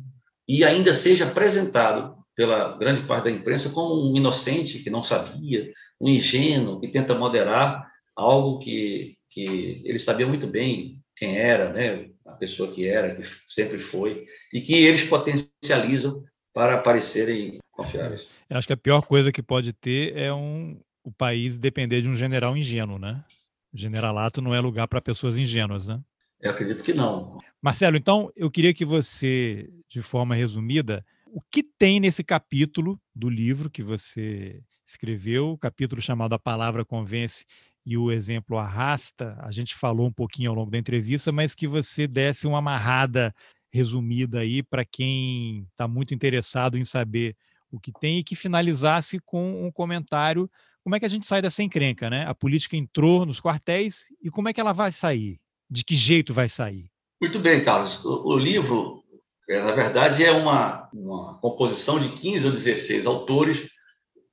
e 0.48 0.64
ainda 0.64 0.94
seja 0.94 1.26
apresentado 1.26 2.16
pela 2.34 2.76
grande 2.76 3.02
parte 3.02 3.24
da 3.24 3.30
imprensa 3.30 3.70
como 3.70 4.10
um 4.10 4.16
inocente 4.16 4.78
que 4.78 4.90
não 4.90 5.02
sabia, 5.02 5.72
um 6.00 6.08
ingênuo 6.08 6.80
que 6.80 6.88
tenta 6.88 7.14
moderar 7.14 7.86
algo 8.16 8.58
que, 8.58 9.16
que 9.28 9.82
ele 9.84 9.98
sabia 9.98 10.26
muito 10.26 10.46
bem 10.46 10.98
quem 11.16 11.36
era, 11.36 11.72
né? 11.72 12.08
A 12.32 12.36
pessoa 12.36 12.72
que 12.72 12.86
era, 12.86 13.14
que 13.14 13.22
sempre 13.48 13.78
foi, 13.78 14.26
e 14.52 14.60
que 14.60 14.74
eles 14.74 15.04
potencializam 15.04 16.24
para 16.52 16.78
parecerem 16.78 17.58
confiáveis. 17.70 18.28
Eu 18.48 18.56
acho 18.56 18.66
que 18.66 18.72
a 18.72 18.76
pior 18.76 19.02
coisa 19.02 19.32
que 19.32 19.42
pode 19.42 19.72
ter 19.72 20.16
é 20.16 20.32
um, 20.32 20.80
o 21.04 21.12
país 21.12 21.58
depender 21.58 22.02
de 22.02 22.08
um 22.08 22.14
general 22.14 22.56
ingênuo, 22.56 22.98
né? 22.98 23.24
Generalato 23.72 24.42
não 24.42 24.54
é 24.54 24.60
lugar 24.60 24.88
para 24.88 25.00
pessoas 25.00 25.38
ingênuas, 25.38 25.88
né? 25.88 26.00
Eu 26.40 26.50
acredito 26.50 26.82
que 26.82 26.92
não. 26.92 27.38
Marcelo, 27.62 27.96
então 27.96 28.32
eu 28.34 28.50
queria 28.50 28.72
que 28.72 28.84
você, 28.84 29.68
de 29.88 30.02
forma 30.02 30.34
resumida, 30.34 31.04
o 31.26 31.40
que 31.40 31.62
tem 31.62 32.00
nesse 32.00 32.24
capítulo 32.24 32.98
do 33.14 33.28
livro 33.28 33.70
que 33.70 33.82
você 33.82 34.60
escreveu, 34.84 35.50
o 35.50 35.58
capítulo 35.58 36.02
chamado 36.02 36.34
A 36.34 36.38
Palavra 36.38 36.84
Convence 36.84 37.44
e 37.84 37.96
o 37.96 38.12
exemplo 38.12 38.58
arrasta, 38.58 39.36
a 39.40 39.50
gente 39.50 39.74
falou 39.74 40.06
um 40.06 40.12
pouquinho 40.12 40.50
ao 40.50 40.56
longo 40.56 40.70
da 40.70 40.78
entrevista, 40.78 41.32
mas 41.32 41.54
que 41.54 41.66
você 41.66 42.06
desse 42.06 42.46
uma 42.46 42.58
amarrada 42.58 43.34
resumida 43.72 44.40
aí 44.40 44.62
para 44.62 44.84
quem 44.84 45.66
está 45.70 45.86
muito 45.88 46.12
interessado 46.12 46.76
em 46.76 46.84
saber 46.84 47.36
o 47.70 47.78
que 47.78 47.92
tem 47.92 48.18
e 48.18 48.24
que 48.24 48.34
finalizasse 48.34 49.18
com 49.20 49.66
um 49.66 49.70
comentário 49.70 50.50
como 50.82 50.96
é 50.96 51.00
que 51.00 51.06
a 51.06 51.08
gente 51.08 51.26
sai 51.26 51.42
dessa 51.42 51.62
encrenca, 51.62 52.08
né? 52.08 52.26
A 52.26 52.34
política 52.34 52.76
entrou 52.76 53.26
nos 53.26 53.40
quartéis 53.40 54.06
e 54.22 54.30
como 54.30 54.48
é 54.48 54.52
que 54.52 54.60
ela 54.60 54.72
vai 54.72 54.90
sair? 54.92 55.38
De 55.68 55.84
que 55.84 55.94
jeito 55.94 56.32
vai 56.32 56.48
sair? 56.48 56.90
Muito 57.20 57.38
bem, 57.38 57.62
Carlos. 57.62 58.02
O, 58.04 58.36
livro, 58.36 59.04
é, 59.48 59.62
na 59.62 59.72
verdade, 59.72 60.24
é 60.24 60.32
uma, 60.32 60.88
uma 60.92 61.38
composição 61.38 62.00
de 62.00 62.08
15 62.08 62.46
ou 62.46 62.52
16 62.52 63.06
autores, 63.06 63.68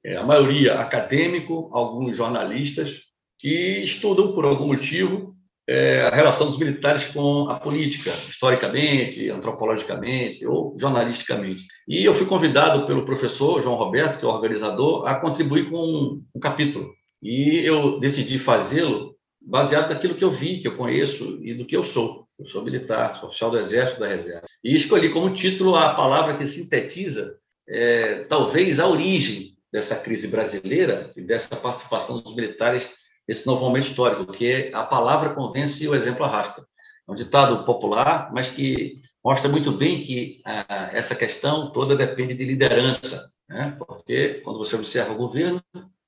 é, 0.03 0.15
a 0.15 0.25
maioria 0.25 0.79
acadêmico, 0.79 1.69
alguns 1.73 2.15
jornalistas, 2.15 3.01
que 3.39 3.83
estudam 3.83 4.33
por 4.33 4.45
algum 4.45 4.67
motivo 4.67 5.35
é, 5.67 6.01
a 6.01 6.15
relação 6.15 6.47
dos 6.47 6.57
militares 6.57 7.07
com 7.07 7.49
a 7.49 7.59
política, 7.59 8.09
historicamente, 8.09 9.29
antropologicamente 9.29 10.45
ou 10.45 10.75
jornalisticamente. 10.79 11.65
E 11.87 12.05
eu 12.05 12.15
fui 12.15 12.25
convidado 12.25 12.87
pelo 12.87 13.05
professor 13.05 13.61
João 13.61 13.75
Roberto, 13.75 14.19
que 14.19 14.25
é 14.25 14.27
o 14.27 14.31
organizador, 14.31 15.05
a 15.05 15.15
contribuir 15.15 15.69
com 15.69 15.77
um, 15.77 16.23
um 16.33 16.39
capítulo. 16.39 16.93
E 17.21 17.59
eu 17.65 17.99
decidi 17.99 18.39
fazê-lo 18.39 19.15
baseado 19.41 19.89
naquilo 19.89 20.15
que 20.15 20.23
eu 20.23 20.31
vi, 20.31 20.59
que 20.59 20.67
eu 20.67 20.77
conheço 20.77 21.37
e 21.41 21.53
do 21.53 21.65
que 21.65 21.75
eu 21.75 21.83
sou. 21.83 22.25
Eu 22.39 22.45
sou 22.47 22.63
militar, 22.63 23.19
sou 23.19 23.29
oficial 23.29 23.51
do 23.51 23.59
Exército 23.59 23.99
da 23.99 24.07
Reserva. 24.07 24.45
E 24.63 24.75
escolhi 24.75 25.09
como 25.09 25.33
título 25.33 25.75
a 25.75 25.93
palavra 25.95 26.37
que 26.37 26.45
sintetiza, 26.45 27.35
é, 27.67 28.25
talvez, 28.25 28.79
a 28.79 28.87
origem 28.87 29.57
dessa 29.71 29.95
crise 29.95 30.27
brasileira 30.27 31.11
e 31.15 31.21
dessa 31.21 31.55
participação 31.55 32.21
dos 32.21 32.35
militares 32.35 32.87
nesse 33.27 33.45
novo 33.45 33.65
momento 33.65 33.87
histórico, 33.87 34.31
que 34.31 34.71
a 34.73 34.83
palavra 34.83 35.31
convence 35.31 35.83
e 35.83 35.87
o 35.87 35.95
exemplo 35.95 36.23
arrasta. 36.23 36.65
É 37.07 37.11
um 37.11 37.15
ditado 37.15 37.63
popular, 37.65 38.31
mas 38.33 38.49
que 38.49 39.01
mostra 39.23 39.49
muito 39.49 39.71
bem 39.71 40.01
que 40.01 40.41
ah, 40.45 40.89
essa 40.93 41.15
questão 41.15 41.71
toda 41.71 41.95
depende 41.95 42.33
de 42.33 42.45
liderança, 42.45 43.29
né? 43.49 43.75
porque 43.77 44.41
quando 44.43 44.59
você 44.59 44.75
observa 44.75 45.13
o 45.13 45.17
governo, 45.17 45.61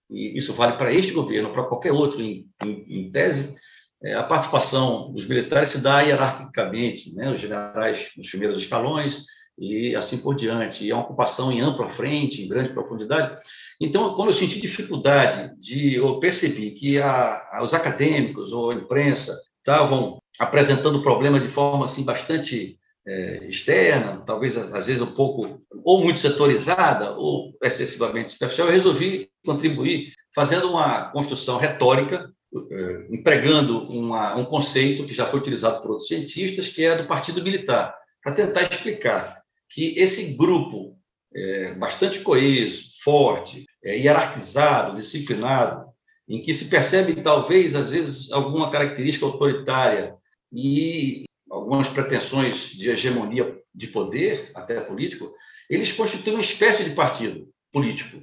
e 0.10 0.38
isso 0.38 0.54
vale 0.54 0.74
para 0.74 0.94
este 0.94 1.12
governo, 1.12 1.52
para 1.52 1.64
qualquer 1.64 1.92
outro 1.92 2.22
em, 2.22 2.48
em, 2.64 2.86
em 2.88 3.12
tese, 3.12 3.56
é, 4.02 4.14
a 4.14 4.24
participação 4.24 5.12
dos 5.12 5.28
militares 5.28 5.70
se 5.70 5.80
dá 5.80 6.02
hierarquicamente, 6.02 7.14
né? 7.14 7.32
os 7.32 7.42
generais 7.42 8.10
nos 8.16 8.30
primeiros 8.30 8.62
escalões 8.62 9.26
e 9.58 9.96
assim 9.96 10.18
por 10.18 10.36
diante. 10.36 10.86
E 10.86 10.92
é 10.92 10.96
uma 10.96 11.04
ocupação 11.04 11.52
em 11.52 11.60
ampla 11.60 11.90
frente, 11.90 12.42
em 12.42 12.48
grande 12.48 12.72
profundidade. 12.72 13.38
Então, 13.80 14.14
quando 14.14 14.30
eu 14.30 14.34
senti 14.34 14.60
dificuldade 14.60 15.58
de, 15.58 15.96
eu 15.96 16.20
percebi 16.20 16.72
que 16.72 17.00
a, 17.00 17.48
a, 17.52 17.64
os 17.64 17.74
acadêmicos 17.74 18.52
ou 18.52 18.72
a 18.72 18.76
imprensa 18.76 19.40
estavam 19.58 20.22
apresentando 20.38 20.98
o 20.98 21.04
problema 21.04 21.40
de 21.40 21.48
forma 21.48 21.86
assim 21.86 22.04
bastante 22.04 22.78
é, 23.08 23.48
externa, 23.50 24.22
talvez 24.26 24.58
às 24.58 24.88
vezes 24.88 25.02
um 25.02 25.14
pouco 25.14 25.62
ou 25.84 26.02
muito 26.02 26.20
setorizada 26.20 27.12
ou 27.12 27.54
excessivamente 27.64 28.32
superficial, 28.32 28.68
eu 28.68 28.74
resolvi 28.74 29.30
contribuir 29.46 30.14
fazendo 30.36 30.70
uma 30.70 31.10
construção 31.12 31.58
retórica 31.58 32.30
eh, 32.72 33.08
empregando 33.12 33.88
uma, 33.90 34.36
um 34.36 34.44
conceito 34.44 35.06
que 35.06 35.14
já 35.14 35.26
foi 35.28 35.40
utilizado 35.40 35.82
por 35.82 35.92
outros 35.92 36.08
cientistas, 36.08 36.68
que 36.68 36.84
é 36.84 36.96
do 36.96 37.08
partido 37.08 37.44
militar, 37.44 37.96
para 38.24 38.34
tentar 38.34 38.64
explicar 38.64 39.42
que 39.70 40.00
esse 40.00 40.34
grupo 40.36 40.98
é, 41.36 41.74
bastante 41.74 42.22
coeso, 42.22 42.86
forte, 43.04 43.66
é, 43.84 43.98
hierarquizado, 43.98 44.96
disciplinado, 44.96 45.90
em 46.28 46.42
que 46.42 46.54
se 46.54 46.66
percebe 46.66 47.22
talvez 47.22 47.76
às 47.76 47.92
vezes 47.92 48.32
alguma 48.32 48.70
característica 48.70 49.26
autoritária 49.26 50.16
e 50.54 51.26
algumas 51.50 51.88
pretensões 51.88 52.70
de 52.70 52.90
hegemonia 52.90 53.58
de 53.74 53.88
poder, 53.88 54.52
até 54.54 54.80
político, 54.80 55.34
eles 55.70 55.92
constituem 55.92 56.36
uma 56.36 56.44
espécie 56.44 56.84
de 56.84 56.92
partido 56.92 57.48
político, 57.72 58.20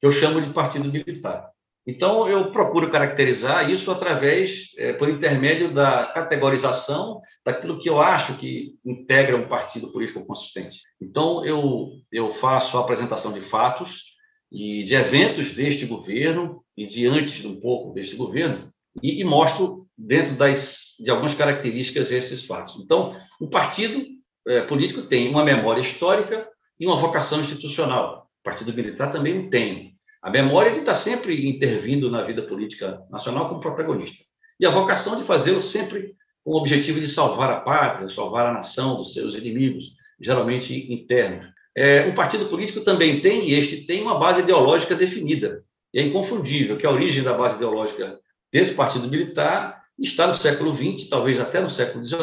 que 0.00 0.06
eu 0.06 0.12
chamo 0.12 0.40
de 0.40 0.52
partido 0.52 0.90
militar. 0.90 1.50
Então, 1.86 2.28
eu 2.28 2.52
procuro 2.52 2.90
caracterizar 2.90 3.70
isso 3.70 3.90
através, 3.90 4.72
é, 4.76 4.92
por 4.92 5.08
intermédio 5.08 5.72
da 5.72 6.04
categorização 6.04 7.22
daquilo 7.42 7.78
que 7.78 7.88
eu 7.88 7.98
acho 7.98 8.36
que 8.36 8.74
integra 8.84 9.36
um 9.36 9.48
partido 9.48 9.90
político 9.90 10.24
consistente. 10.26 10.82
Então, 11.00 11.44
eu, 11.46 11.92
eu 12.12 12.34
faço 12.34 12.76
a 12.76 12.82
apresentação 12.82 13.32
de 13.32 13.40
fatos 13.40 14.17
e 14.50 14.84
de 14.84 14.94
eventos 14.94 15.50
deste 15.52 15.86
governo 15.86 16.62
e 16.76 16.86
de 16.86 17.06
antes 17.06 17.44
um 17.44 17.60
pouco 17.60 17.92
deste 17.92 18.16
governo 18.16 18.72
e, 19.02 19.20
e 19.20 19.24
mostro 19.24 19.86
dentro 19.96 20.36
das, 20.36 20.94
de 20.98 21.10
algumas 21.10 21.34
características 21.34 22.10
esses 22.10 22.44
fatos. 22.44 22.80
Então, 22.82 23.16
o 23.40 23.48
partido 23.48 24.04
é, 24.46 24.60
político 24.62 25.02
tem 25.02 25.28
uma 25.28 25.44
memória 25.44 25.80
histórica 25.80 26.48
e 26.78 26.86
uma 26.86 26.96
vocação 26.96 27.40
institucional. 27.40 28.28
O 28.40 28.44
partido 28.44 28.72
militar 28.72 29.10
também 29.10 29.50
tem 29.50 29.96
a 30.22 30.30
memória 30.30 30.72
de 30.72 30.78
estar 30.78 30.94
sempre 30.94 31.48
intervindo 31.48 32.10
na 32.10 32.22
vida 32.22 32.42
política 32.42 33.02
nacional 33.10 33.48
como 33.48 33.60
protagonista. 33.60 34.24
E 34.58 34.66
a 34.66 34.70
vocação 34.70 35.18
de 35.18 35.24
fazê-lo 35.24 35.62
sempre 35.62 36.14
com 36.44 36.52
o 36.52 36.56
objetivo 36.56 37.00
de 37.00 37.08
salvar 37.08 37.50
a 37.50 37.60
pátria, 37.60 38.08
salvar 38.08 38.46
a 38.46 38.52
nação 38.52 38.96
dos 38.96 39.12
seus 39.12 39.34
inimigos, 39.34 39.96
geralmente 40.20 40.92
internos. 40.92 41.46
É, 41.76 42.02
um 42.06 42.12
partido 42.12 42.46
político 42.46 42.80
também 42.80 43.20
tem, 43.20 43.48
e 43.48 43.54
este 43.54 43.78
tem, 43.78 44.02
uma 44.02 44.18
base 44.18 44.40
ideológica 44.40 44.94
definida. 44.94 45.62
E 45.92 46.00
é 46.00 46.02
inconfundível 46.02 46.76
que 46.76 46.86
a 46.86 46.90
origem 46.90 47.22
da 47.22 47.32
base 47.32 47.56
ideológica 47.56 48.18
desse 48.52 48.74
partido 48.74 49.08
militar 49.08 49.82
está 49.98 50.26
no 50.26 50.34
século 50.34 50.74
XX, 50.74 51.08
talvez 51.08 51.40
até 51.40 51.60
no 51.60 51.70
século 51.70 52.04
XIX, 52.04 52.18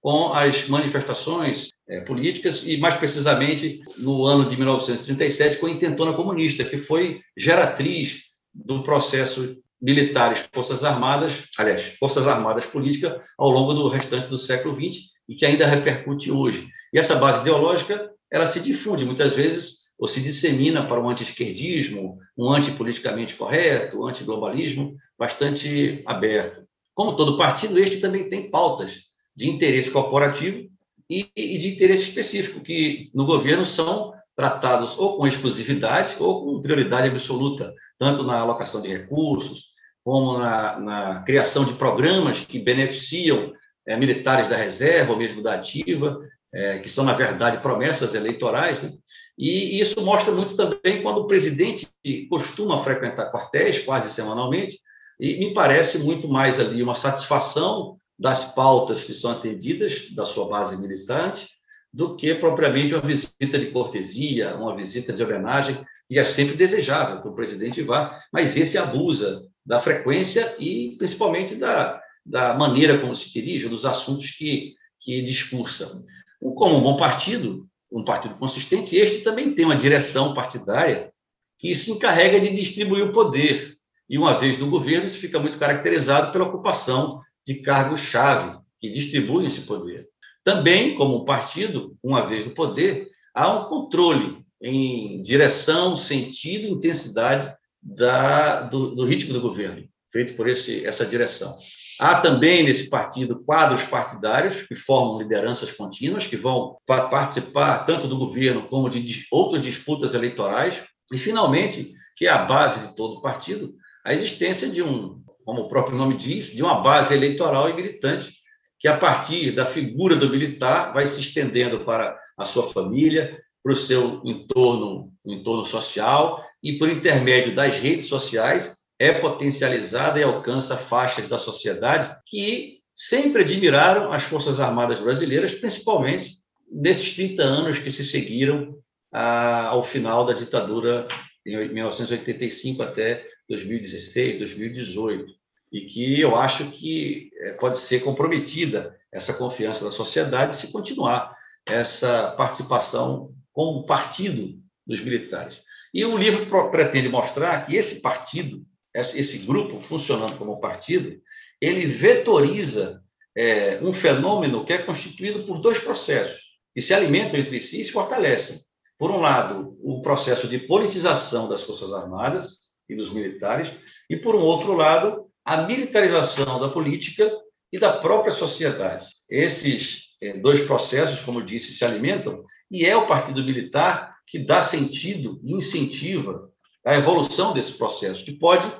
com 0.00 0.32
as 0.32 0.68
manifestações 0.68 1.70
é, 1.88 2.00
políticas 2.00 2.62
e, 2.64 2.76
mais 2.76 2.94
precisamente, 2.94 3.80
no 3.98 4.24
ano 4.24 4.48
de 4.48 4.56
1937, 4.56 5.58
com 5.58 5.66
a 5.66 5.70
Intentona 5.70 6.12
Comunista, 6.12 6.64
que 6.64 6.78
foi 6.78 7.20
geratriz 7.36 8.22
do 8.54 8.82
processo 8.82 9.56
militares, 9.80 10.44
Forças 10.52 10.82
Armadas, 10.82 11.44
aliás, 11.58 11.82
Forças 11.98 12.26
Armadas 12.26 12.64
política 12.64 13.22
ao 13.38 13.50
longo 13.50 13.74
do 13.74 13.88
restante 13.88 14.28
do 14.28 14.38
século 14.38 14.74
XX 14.74 15.10
e 15.28 15.34
que 15.34 15.44
ainda 15.44 15.66
repercute 15.66 16.30
hoje. 16.30 16.68
E 16.92 16.98
essa 16.98 17.16
base 17.16 17.40
ideológica, 17.40 18.10
ela 18.36 18.46
se 18.46 18.60
difunde 18.60 19.04
muitas 19.04 19.34
vezes 19.34 19.86
ou 19.98 20.06
se 20.06 20.20
dissemina 20.20 20.86
para 20.86 21.00
um 21.00 21.08
anti-esquerdismo, 21.08 22.18
um 22.36 22.50
antipoliticamente 22.52 23.34
correto, 23.34 24.00
um 24.00 24.06
antiglobalismo 24.06 24.94
bastante 25.18 26.02
aberto. 26.04 26.66
Como 26.94 27.16
todo 27.16 27.38
partido, 27.38 27.78
este 27.78 28.00
também 28.00 28.28
tem 28.28 28.50
pautas 28.50 29.06
de 29.34 29.48
interesse 29.48 29.90
corporativo 29.90 30.68
e, 31.08 31.24
de 31.34 31.74
interesse 31.74 32.04
específico, 32.04 32.60
que 32.60 33.10
no 33.14 33.24
governo 33.24 33.64
são 33.64 34.12
tratados 34.34 34.98
ou 34.98 35.16
com 35.16 35.26
exclusividade 35.26 36.16
ou 36.18 36.44
com 36.44 36.62
prioridade 36.62 37.08
absoluta, 37.08 37.72
tanto 37.98 38.22
na 38.22 38.38
alocação 38.38 38.82
de 38.82 38.88
recursos, 38.88 39.74
como 40.04 40.38
na, 40.38 40.78
na 40.78 41.22
criação 41.22 41.64
de 41.64 41.72
programas 41.72 42.40
que 42.40 42.58
beneficiam 42.58 43.52
é, 43.86 43.96
militares 43.96 44.48
da 44.48 44.56
reserva 44.56 45.12
ou 45.12 45.18
mesmo 45.18 45.42
da 45.42 45.54
ativa, 45.54 46.20
é, 46.52 46.78
que 46.78 46.88
são, 46.88 47.04
na 47.04 47.12
verdade, 47.12 47.62
promessas 47.62 48.14
eleitorais. 48.14 48.82
Né? 48.82 48.92
E 49.38 49.80
isso 49.80 50.00
mostra 50.02 50.32
muito 50.32 50.54
também 50.54 51.02
quando 51.02 51.18
o 51.18 51.26
presidente 51.26 51.88
costuma 52.28 52.82
frequentar 52.82 53.30
quartéis, 53.30 53.78
quase 53.80 54.10
semanalmente, 54.10 54.78
e 55.20 55.38
me 55.38 55.52
parece 55.52 55.98
muito 55.98 56.28
mais 56.28 56.60
ali 56.60 56.82
uma 56.82 56.94
satisfação 56.94 57.96
das 58.18 58.54
pautas 58.54 59.04
que 59.04 59.12
são 59.12 59.30
atendidas 59.30 60.10
da 60.14 60.24
sua 60.24 60.48
base 60.48 60.80
militante, 60.80 61.48
do 61.92 62.16
que 62.16 62.34
propriamente 62.34 62.94
uma 62.94 63.02
visita 63.02 63.58
de 63.58 63.70
cortesia, 63.70 64.54
uma 64.56 64.74
visita 64.74 65.12
de 65.12 65.22
homenagem, 65.22 65.84
e 66.08 66.18
é 66.18 66.24
sempre 66.24 66.56
desejável 66.56 67.20
que 67.20 67.28
o 67.28 67.34
presidente 67.34 67.82
vá, 67.82 68.20
mas 68.32 68.56
esse 68.56 68.78
abusa 68.78 69.42
da 69.64 69.80
frequência 69.80 70.54
e 70.58 70.94
principalmente 70.96 71.56
da, 71.56 72.00
da 72.24 72.54
maneira 72.54 72.98
como 72.98 73.14
se 73.14 73.32
dirige, 73.32 73.68
dos 73.68 73.84
assuntos 73.84 74.30
que, 74.30 74.74
que 75.00 75.22
discursa. 75.22 76.02
Como 76.40 76.76
um 76.76 76.80
bom 76.80 76.96
partido, 76.96 77.66
um 77.90 78.04
partido 78.04 78.34
consistente, 78.36 78.96
este 78.96 79.22
também 79.22 79.54
tem 79.54 79.64
uma 79.64 79.76
direção 79.76 80.34
partidária 80.34 81.12
que 81.58 81.74
se 81.74 81.90
encarrega 81.90 82.40
de 82.40 82.54
distribuir 82.54 83.04
o 83.04 83.12
poder. 83.12 83.76
E 84.08 84.18
uma 84.18 84.38
vez 84.38 84.58
no 84.58 84.70
governo, 84.70 85.06
isso 85.06 85.18
fica 85.18 85.38
muito 85.38 85.58
caracterizado 85.58 86.30
pela 86.32 86.44
ocupação 86.44 87.20
de 87.46 87.56
cargos-chave 87.56 88.58
que 88.80 88.90
distribuem 88.90 89.46
esse 89.46 89.62
poder. 89.62 90.08
Também, 90.44 90.94
como 90.94 91.24
partido, 91.24 91.96
uma 92.02 92.22
vez 92.22 92.46
no 92.46 92.52
poder, 92.52 93.08
há 93.34 93.50
um 93.52 93.64
controle 93.68 94.38
em 94.62 95.20
direção, 95.22 95.96
sentido 95.96 96.68
intensidade 96.68 97.54
da, 97.82 98.62
do, 98.62 98.94
do, 98.94 99.04
ritmo 99.04 99.32
do 99.32 99.40
governo, 99.40 99.88
feito 100.12 100.34
por 100.34 100.48
esse, 100.48 100.84
essa 100.84 101.04
direção. 101.04 101.56
Há 101.98 102.20
também 102.20 102.62
nesse 102.62 102.90
partido 102.90 103.42
quadros 103.42 103.82
partidários 103.84 104.62
que 104.66 104.76
formam 104.76 105.18
lideranças 105.18 105.72
contínuas, 105.72 106.26
que 106.26 106.36
vão 106.36 106.76
participar 106.86 107.86
tanto 107.86 108.06
do 108.06 108.18
governo 108.18 108.68
como 108.68 108.90
de 108.90 109.26
outras 109.30 109.62
disputas 109.62 110.12
eleitorais. 110.12 110.82
E, 111.12 111.18
finalmente, 111.18 111.94
que 112.16 112.26
é 112.26 112.30
a 112.30 112.44
base 112.44 112.86
de 112.86 112.96
todo 112.96 113.22
partido, 113.22 113.74
a 114.04 114.12
existência 114.12 114.68
de 114.68 114.82
um 114.82 115.22
como 115.46 115.62
o 115.62 115.68
próprio 115.68 115.96
nome 115.96 116.16
diz, 116.16 116.52
de 116.52 116.60
uma 116.60 116.80
base 116.80 117.14
eleitoral 117.14 117.70
e 117.70 117.72
militante, 117.72 118.34
que 118.80 118.88
a 118.88 118.96
partir 118.96 119.52
da 119.52 119.64
figura 119.64 120.16
do 120.16 120.28
militar 120.28 120.92
vai 120.92 121.06
se 121.06 121.20
estendendo 121.20 121.84
para 121.84 122.18
a 122.36 122.44
sua 122.44 122.68
família, 122.72 123.40
para 123.62 123.72
o 123.72 123.76
seu 123.76 124.20
entorno, 124.24 125.12
entorno 125.24 125.64
social, 125.64 126.44
e 126.60 126.72
por 126.72 126.88
intermédio 126.88 127.54
das 127.54 127.78
redes 127.78 128.06
sociais 128.06 128.75
é 128.98 129.12
potencializada 129.12 130.18
e 130.18 130.22
alcança 130.22 130.76
faixas 130.76 131.28
da 131.28 131.38
sociedade 131.38 132.16
que 132.26 132.80
sempre 132.94 133.42
admiraram 133.42 134.12
as 134.12 134.22
Forças 134.22 134.58
Armadas 134.58 135.00
brasileiras, 135.00 135.52
principalmente 135.52 136.38
nesses 136.70 137.14
30 137.14 137.42
anos 137.42 137.78
que 137.78 137.90
se 137.90 138.04
seguiram 138.04 138.78
ao 139.12 139.84
final 139.84 140.24
da 140.24 140.32
ditadura 140.32 141.06
em 141.46 141.72
1985 141.72 142.82
até 142.82 143.24
2016, 143.48 144.38
2018. 144.38 145.32
e 145.72 145.80
que 145.82 146.20
eu 146.20 146.36
acho 146.36 146.70
que 146.70 147.30
é, 147.40 147.52
pode 147.52 147.78
ser 147.78 148.00
comprometida 148.00 148.96
essa 149.12 149.34
confiança 149.34 149.84
da 149.84 149.90
sociedade 149.90 150.56
se 150.56 150.70
continuar 150.70 151.34
essa 151.66 152.30
participação 152.32 153.34
como 153.52 153.84
partido 153.84 154.60
dos 154.86 155.00
militares. 155.00 155.60
E 155.92 156.04
o 156.04 156.16
livro 156.16 156.70
pretende 156.70 157.08
mostrar 157.08 157.66
que 157.66 157.74
esse 157.74 158.00
partido, 158.00 158.64
esse 159.00 159.38
grupo 159.38 159.82
funcionando 159.82 160.36
como 160.36 160.60
partido, 160.60 161.20
ele 161.60 161.86
vetoriza 161.86 163.02
é, 163.36 163.78
um 163.82 163.92
fenômeno 163.92 164.64
que 164.64 164.72
é 164.72 164.78
constituído 164.78 165.44
por 165.44 165.60
dois 165.60 165.78
processos, 165.78 166.40
que 166.74 166.80
se 166.80 166.94
alimentam 166.94 167.38
entre 167.38 167.60
si 167.60 167.80
e 167.80 167.84
se 167.84 167.92
fortalecem. 167.92 168.60
Por 168.98 169.10
um 169.10 169.20
lado, 169.20 169.76
o 169.82 170.00
processo 170.00 170.48
de 170.48 170.58
politização 170.58 171.48
das 171.48 171.62
Forças 171.62 171.92
Armadas 171.92 172.58
e 172.88 172.94
dos 172.94 173.12
militares, 173.12 173.70
e, 174.08 174.16
por 174.16 174.34
um 174.34 174.40
outro 174.40 174.72
lado, 174.72 175.26
a 175.44 175.62
militarização 175.62 176.58
da 176.58 176.68
política 176.68 177.30
e 177.72 177.78
da 177.78 177.92
própria 177.92 178.32
sociedade. 178.32 179.06
Esses 179.28 180.16
é, 180.22 180.32
dois 180.34 180.62
processos, 180.62 181.20
como 181.20 181.42
disse, 181.42 181.74
se 181.74 181.84
alimentam, 181.84 182.42
e 182.70 182.84
é 182.86 182.96
o 182.96 183.06
Partido 183.06 183.44
Militar 183.44 184.16
que 184.26 184.38
dá 184.38 184.62
sentido 184.62 185.40
e 185.44 185.52
incentiva 185.52 186.50
a 186.84 186.94
evolução 186.94 187.52
desse 187.52 187.72
processo, 187.72 188.24
que 188.24 188.32
pode, 188.32 188.70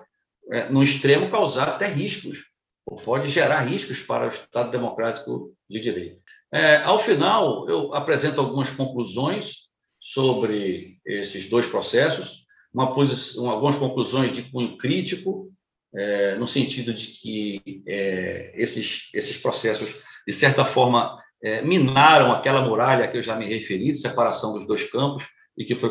no 0.70 0.82
extremo, 0.82 1.30
causar 1.30 1.68
até 1.68 1.86
riscos, 1.86 2.38
ou 2.86 2.96
pode 2.96 3.28
gerar 3.28 3.60
riscos 3.62 4.00
para 4.00 4.26
o 4.26 4.30
Estado 4.30 4.70
Democrático 4.70 5.52
de 5.68 5.80
Direito. 5.80 6.20
É, 6.52 6.76
ao 6.76 6.98
final, 6.98 7.68
eu 7.68 7.92
apresento 7.92 8.40
algumas 8.40 8.70
conclusões 8.70 9.66
sobre 10.00 10.98
esses 11.04 11.48
dois 11.48 11.66
processos, 11.66 12.44
uma 12.72 12.94
posição, 12.94 13.50
algumas 13.50 13.76
conclusões 13.76 14.32
de 14.32 14.42
cunho 14.42 14.76
crítico, 14.76 15.50
é, 15.94 16.36
no 16.36 16.46
sentido 16.46 16.94
de 16.94 17.08
que 17.08 17.82
é, 17.88 18.52
esses, 18.54 19.08
esses 19.12 19.36
processos, 19.38 19.90
de 20.26 20.32
certa 20.32 20.64
forma, 20.64 21.20
é, 21.42 21.62
minaram 21.62 22.32
aquela 22.32 22.60
muralha 22.60 23.08
que 23.08 23.16
eu 23.16 23.22
já 23.22 23.34
me 23.34 23.46
referi, 23.46 23.90
de 23.90 23.98
separação 23.98 24.52
dos 24.52 24.66
dois 24.66 24.88
campos, 24.90 25.26
e 25.58 25.64
que 25.64 25.74
foi 25.74 25.90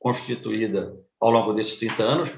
constituída 0.00 0.92
ao 1.20 1.30
longo 1.30 1.54
desses 1.54 1.76
30 1.76 2.02
anos, 2.02 2.30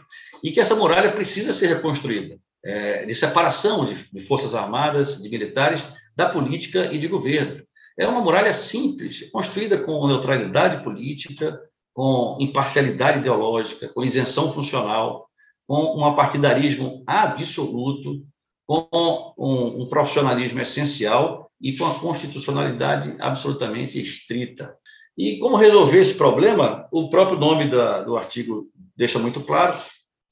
e 0.43 0.51
que 0.53 0.61
essa 0.61 0.75
muralha 0.75 1.13
precisa 1.13 1.53
ser 1.53 1.69
reconstruída, 1.69 2.39
é, 2.65 3.05
de 3.05 3.15
separação 3.15 3.85
de, 3.85 3.95
de 4.13 4.23
forças 4.23 4.55
armadas, 4.55 5.23
de 5.23 5.29
militares, 5.29 5.83
da 6.15 6.29
política 6.29 6.93
e 6.93 6.99
de 6.99 7.09
governo. 7.09 7.63
É 7.99 8.07
uma 8.07 8.21
muralha 8.21 8.53
simples, 8.53 9.29
construída 9.31 9.79
com 9.79 10.07
neutralidade 10.07 10.83
política, 10.83 11.59
com 11.95 12.37
imparcialidade 12.41 13.21
ideológica, 13.21 13.89
com 13.89 14.05
isenção 14.05 14.53
funcional, 14.53 15.27
com 15.67 15.99
um 15.99 16.05
apartidarismo 16.05 17.03
absoluto, 17.07 18.23
com 18.67 19.35
um, 19.39 19.83
um 19.83 19.87
profissionalismo 19.87 20.61
essencial 20.61 21.51
e 21.61 21.77
com 21.77 21.87
a 21.87 21.99
constitucionalidade 21.99 23.17
absolutamente 23.19 24.01
estrita. 24.01 24.77
E 25.17 25.39
como 25.39 25.57
resolver 25.57 26.01
esse 26.01 26.15
problema? 26.15 26.87
O 26.93 27.09
próprio 27.09 27.39
nome 27.39 27.71
da, 27.71 28.03
do 28.03 28.17
artigo 28.17 28.69
deixa 28.95 29.19
muito 29.19 29.41
claro, 29.41 29.79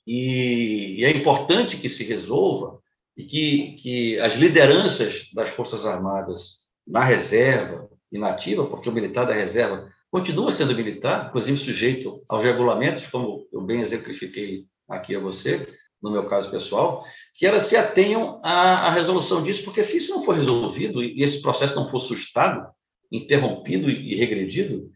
e, 0.06 1.00
e, 1.00 1.04
é 1.04 1.10
importante 1.10 1.76
que 1.76 1.88
se 1.88 2.04
resolva 2.04 2.78
e 3.16 3.24
que, 3.24 3.72
que 3.80 4.18
as 4.20 4.34
lideranças 4.34 5.30
das 5.32 5.50
Forças 5.50 5.86
Armadas 5.86 6.64
na 6.86 7.02
reserva 7.02 7.88
e 8.12 8.18
na 8.18 8.30
ativa, 8.30 8.66
porque 8.66 8.88
o 8.88 8.92
militar 8.92 9.24
da 9.24 9.34
reserva 9.34 9.90
continua 10.10 10.52
sendo 10.52 10.74
militar, 10.74 11.28
inclusive 11.28 11.58
sujeito 11.58 12.22
aos 12.28 12.44
regulamentos, 12.44 13.06
como 13.06 13.46
eu 13.52 13.60
bem 13.60 13.80
exemplifiquei 13.80 14.66
aqui 14.88 15.16
a 15.16 15.20
você, 15.20 15.66
no 16.02 16.10
meu 16.10 16.26
caso 16.26 16.50
pessoal, 16.50 17.04
que 17.32 17.46
elas 17.46 17.64
se 17.64 17.76
atenham 17.76 18.40
à, 18.44 18.88
à 18.88 18.90
resolução 18.90 19.42
disso, 19.42 19.64
porque 19.64 19.82
se 19.82 19.96
isso 19.96 20.10
não 20.10 20.22
for 20.22 20.36
resolvido 20.36 21.02
e 21.02 21.22
esse 21.22 21.40
processo 21.40 21.74
não 21.74 21.88
for 21.88 21.98
sustado, 21.98 22.68
interrompido 23.10 23.90
e 23.90 24.14
regredido, 24.14 24.90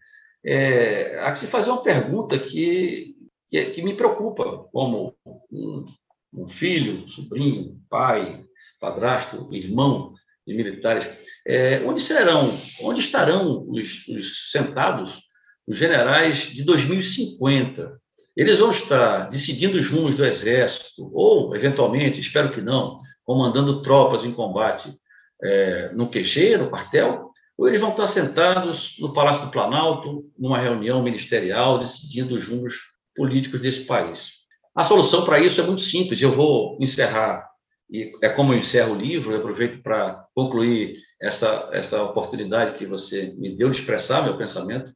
é, 0.44 1.18
há 1.21 1.33
que 1.33 1.38
se 1.38 1.47
fazer 1.47 1.71
uma 1.71 1.83
pergunta 1.83 2.38
que, 2.38 3.16
que, 3.50 3.64
que 3.66 3.82
me 3.82 3.94
preocupa, 3.94 4.66
como 4.72 5.14
um, 5.50 5.87
um, 6.34 6.48
filho, 6.48 7.08
sobrinho, 7.08 7.80
pai, 7.88 8.44
padrasto, 8.80 9.48
irmão 9.52 10.14
de 10.46 10.54
militares. 10.54 11.06
É, 11.46 11.82
onde 11.84 12.00
serão, 12.00 12.56
onde 12.82 13.00
estarão 13.00 13.66
os, 13.68 14.06
os 14.08 14.50
sentados 14.50 15.22
os 15.66 15.76
generais 15.76 16.38
de 16.50 16.64
2050? 16.64 17.98
Eles 18.37 18.58
vão 18.58 18.70
estar 18.70 19.28
decidindo 19.28 19.78
os 19.78 19.90
rumos 19.90 20.14
do 20.14 20.24
Exército, 20.24 21.11
ou, 21.12 21.54
eventualmente, 21.56 22.20
espero 22.20 22.50
que 22.50 22.61
não, 22.61 23.00
comandando 23.24 23.82
tropas 23.82 24.24
em 24.24 24.32
combate 24.32 24.94
é, 25.42 25.90
no 25.92 26.08
QG, 26.08 26.56
no 26.56 26.70
quartel, 26.70 27.28
ou 27.58 27.66
eles 27.66 27.80
vão 27.80 27.90
estar 27.90 28.06
sentados 28.06 28.94
no 29.00 29.12
Palácio 29.12 29.46
do 29.46 29.50
Planalto, 29.50 30.24
numa 30.38 30.58
reunião 30.58 31.02
ministerial, 31.02 31.78
decidindo 31.78 32.37
os 32.37 32.48
rumos 32.48 32.74
políticos 33.18 33.61
desse 33.61 33.81
país. 33.81 34.38
A 34.74 34.85
solução 34.85 35.24
para 35.24 35.40
isso 35.40 35.61
é 35.61 35.64
muito 35.64 35.83
simples. 35.83 36.22
Eu 36.22 36.33
vou 36.33 36.78
encerrar, 36.81 37.50
e 37.90 38.12
é 38.22 38.28
como 38.28 38.52
eu 38.52 38.59
encerro 38.59 38.94
o 38.94 38.98
livro, 38.98 39.33
eu 39.33 39.38
aproveito 39.38 39.83
para 39.83 40.24
concluir 40.33 40.96
essa, 41.20 41.68
essa 41.72 42.00
oportunidade 42.04 42.78
que 42.78 42.87
você 42.87 43.35
me 43.37 43.57
deu 43.57 43.70
de 43.70 43.78
expressar 43.78 44.22
meu 44.22 44.37
pensamento 44.37 44.94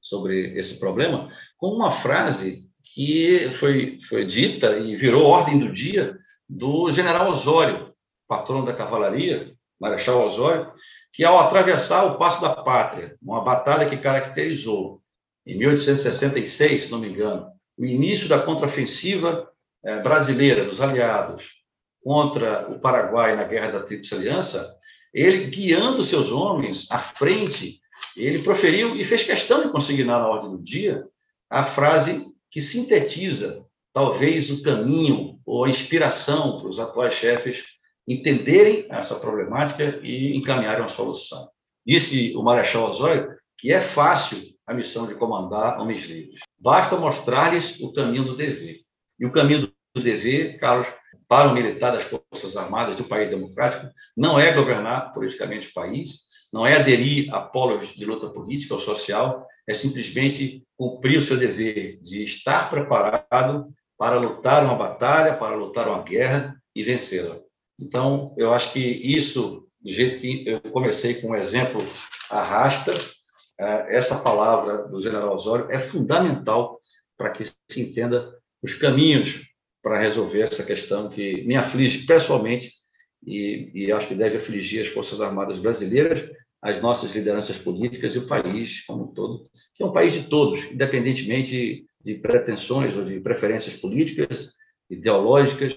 sobre 0.00 0.56
esse 0.56 0.78
problema, 0.78 1.30
com 1.56 1.68
uma 1.68 1.90
frase 1.90 2.64
que 2.94 3.50
foi, 3.58 3.98
foi 4.08 4.24
dita 4.24 4.78
e 4.78 4.94
virou 4.94 5.24
ordem 5.24 5.58
do 5.58 5.72
dia 5.72 6.16
do 6.48 6.92
general 6.92 7.30
Osório, 7.30 7.92
patrono 8.28 8.64
da 8.64 8.74
cavalaria, 8.74 9.52
Marechal 9.80 10.24
Osório, 10.24 10.70
que 11.12 11.24
ao 11.24 11.38
atravessar 11.38 12.04
o 12.04 12.16
Passo 12.16 12.40
da 12.40 12.50
Pátria, 12.50 13.10
uma 13.22 13.42
batalha 13.42 13.88
que 13.88 13.96
caracterizou, 13.96 15.00
em 15.46 15.58
1866, 15.58 16.84
se 16.84 16.90
não 16.90 16.98
me 16.98 17.08
engano, 17.08 17.53
o 17.76 17.84
início 17.84 18.28
da 18.28 18.38
contraofensiva 18.38 19.50
eh, 19.84 20.00
brasileira 20.00 20.64
dos 20.64 20.80
aliados 20.80 21.64
contra 22.02 22.68
o 22.70 22.78
Paraguai 22.78 23.34
na 23.34 23.44
Guerra 23.44 23.72
da 23.72 23.80
Tríplice 23.80 24.14
Aliança, 24.14 24.78
ele, 25.12 25.46
guiando 25.46 26.04
seus 26.04 26.30
homens 26.30 26.86
à 26.90 26.98
frente, 26.98 27.80
ele 28.16 28.42
proferiu 28.42 28.94
e 28.94 29.04
fez 29.04 29.22
questão 29.22 29.62
de 29.62 29.70
consignar 29.70 30.20
na 30.20 30.28
ordem 30.28 30.50
do 30.50 30.62
dia 30.62 31.06
a 31.48 31.64
frase 31.64 32.26
que 32.50 32.60
sintetiza 32.60 33.64
talvez 33.92 34.50
o 34.50 34.62
caminho 34.62 35.40
ou 35.46 35.64
a 35.64 35.68
inspiração 35.68 36.60
para 36.60 36.68
os 36.68 36.78
atuais 36.78 37.14
chefes 37.14 37.64
entenderem 38.06 38.86
essa 38.90 39.14
problemática 39.14 39.98
e 40.02 40.36
encaminharem 40.36 40.82
uma 40.82 40.88
solução. 40.88 41.48
Disse 41.86 42.34
o 42.36 42.42
Marechal 42.42 42.90
Osório 42.90 43.34
que 43.56 43.72
é 43.72 43.80
fácil 43.80 44.38
a 44.66 44.74
missão 44.74 45.06
de 45.06 45.14
comandar 45.14 45.80
homens 45.80 46.02
livres. 46.02 46.40
Basta 46.64 46.96
mostrar-lhes 46.96 47.78
o 47.78 47.92
caminho 47.92 48.24
do 48.24 48.34
dever. 48.34 48.80
E 49.20 49.26
o 49.26 49.30
caminho 49.30 49.70
do 49.94 50.02
dever, 50.02 50.56
Carlos, 50.56 50.88
para 51.28 51.50
o 51.50 51.52
militar 51.52 51.92
das 51.92 52.04
Forças 52.04 52.56
Armadas 52.56 52.96
do 52.96 53.04
país 53.04 53.28
democrático, 53.28 53.92
não 54.16 54.40
é 54.40 54.50
governar 54.50 55.12
politicamente 55.12 55.68
o 55.68 55.74
país, 55.74 56.20
não 56.50 56.66
é 56.66 56.76
aderir 56.76 57.28
a 57.34 57.42
polos 57.42 57.88
de 57.88 58.06
luta 58.06 58.30
política 58.30 58.72
ou 58.72 58.80
social, 58.80 59.46
é 59.68 59.74
simplesmente 59.74 60.64
cumprir 60.74 61.18
o 61.18 61.20
seu 61.20 61.36
dever 61.36 62.00
de 62.00 62.24
estar 62.24 62.70
preparado 62.70 63.66
para 63.98 64.18
lutar 64.18 64.64
uma 64.64 64.74
batalha, 64.74 65.36
para 65.36 65.54
lutar 65.54 65.86
uma 65.86 66.02
guerra 66.02 66.56
e 66.74 66.82
vencê-la. 66.82 67.40
Então, 67.78 68.34
eu 68.38 68.54
acho 68.54 68.72
que 68.72 68.80
isso, 68.80 69.68
do 69.82 69.92
jeito 69.92 70.18
que 70.18 70.48
eu 70.48 70.62
comecei 70.72 71.12
com 71.16 71.32
um 71.32 71.34
exemplo 71.34 71.86
arrasta, 72.30 72.94
essa 73.58 74.18
palavra 74.18 74.88
do 74.88 75.00
general 75.00 75.34
Osório 75.34 75.70
é 75.70 75.78
fundamental 75.78 76.80
para 77.16 77.30
que 77.30 77.44
se 77.44 77.80
entenda 77.80 78.36
os 78.62 78.74
caminhos 78.74 79.42
para 79.82 80.00
resolver 80.00 80.40
essa 80.40 80.62
questão 80.62 81.10
que 81.10 81.44
me 81.44 81.56
aflige 81.56 82.06
pessoalmente 82.06 82.72
e, 83.26 83.70
e 83.74 83.92
acho 83.92 84.08
que 84.08 84.14
deve 84.14 84.38
afligir 84.38 84.80
as 84.80 84.88
Forças 84.88 85.20
Armadas 85.20 85.58
brasileiras, 85.58 86.30
as 86.60 86.80
nossas 86.80 87.14
lideranças 87.14 87.58
políticas 87.58 88.14
e 88.14 88.18
o 88.18 88.26
país 88.26 88.84
como 88.86 89.04
um 89.04 89.14
todo, 89.14 89.46
que 89.74 89.82
é 89.82 89.86
um 89.86 89.92
país 89.92 90.14
de 90.14 90.24
todos, 90.24 90.64
independentemente 90.64 91.84
de 92.02 92.14
pretensões 92.14 92.96
ou 92.96 93.04
de 93.04 93.20
preferências 93.20 93.76
políticas, 93.76 94.52
ideológicas, 94.88 95.76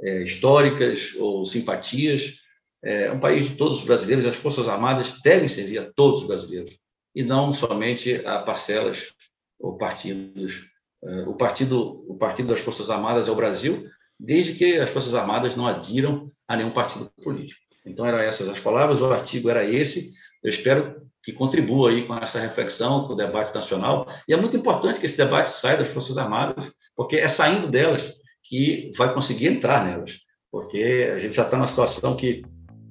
é, 0.00 0.22
históricas 0.22 1.14
ou 1.18 1.44
simpatias. 1.44 2.36
É 2.82 3.12
um 3.12 3.20
país 3.20 3.48
de 3.48 3.56
todos 3.56 3.80
os 3.80 3.84
brasileiros, 3.84 4.24
as 4.24 4.36
Forças 4.36 4.66
Armadas 4.68 5.20
devem 5.22 5.48
servir 5.48 5.78
a 5.78 5.92
todos 5.92 6.22
os 6.22 6.26
brasileiros, 6.26 6.78
e 7.14 7.22
não 7.22 7.52
somente 7.52 8.24
a 8.26 8.38
parcelas 8.38 9.12
ou 9.58 9.76
partidos. 9.76 10.68
É, 11.02 11.22
o 11.22 11.34
partido, 11.34 12.04
o 12.08 12.16
partido 12.16 12.48
das 12.48 12.60
Forças 12.60 12.90
Armadas 12.90 13.28
é 13.28 13.30
o 13.30 13.36
Brasil, 13.36 13.86
desde 14.18 14.54
que 14.54 14.78
as 14.78 14.90
Forças 14.90 15.14
Armadas 15.14 15.56
não 15.56 15.66
adiram 15.66 16.30
a 16.46 16.56
nenhum 16.56 16.70
partido 16.70 17.10
político. 17.22 17.60
Então, 17.86 18.04
eram 18.04 18.18
essas 18.18 18.48
as 18.48 18.60
palavras, 18.60 19.00
o 19.00 19.06
artigo 19.06 19.48
era 19.48 19.64
esse. 19.64 20.12
Eu 20.42 20.50
espero 20.50 21.00
que 21.22 21.32
contribua 21.32 21.90
aí 21.90 22.06
com 22.06 22.14
essa 22.16 22.38
reflexão, 22.38 23.06
com 23.06 23.14
o 23.14 23.16
debate 23.16 23.54
nacional. 23.54 24.06
E 24.28 24.32
é 24.32 24.36
muito 24.36 24.56
importante 24.56 25.00
que 25.00 25.06
esse 25.06 25.16
debate 25.16 25.50
saia 25.50 25.78
das 25.78 25.88
Forças 25.88 26.18
Armadas, 26.18 26.70
porque 26.94 27.16
é 27.16 27.28
saindo 27.28 27.68
delas 27.68 28.12
que 28.42 28.92
vai 28.96 29.12
conseguir 29.12 29.48
entrar 29.48 29.84
nelas. 29.84 30.18
porque 30.50 31.08
a 31.14 31.18
gente 31.18 31.36
já 31.36 31.44
está 31.44 31.56
numa 31.56 31.68
situação 31.68 32.16
que 32.16 32.42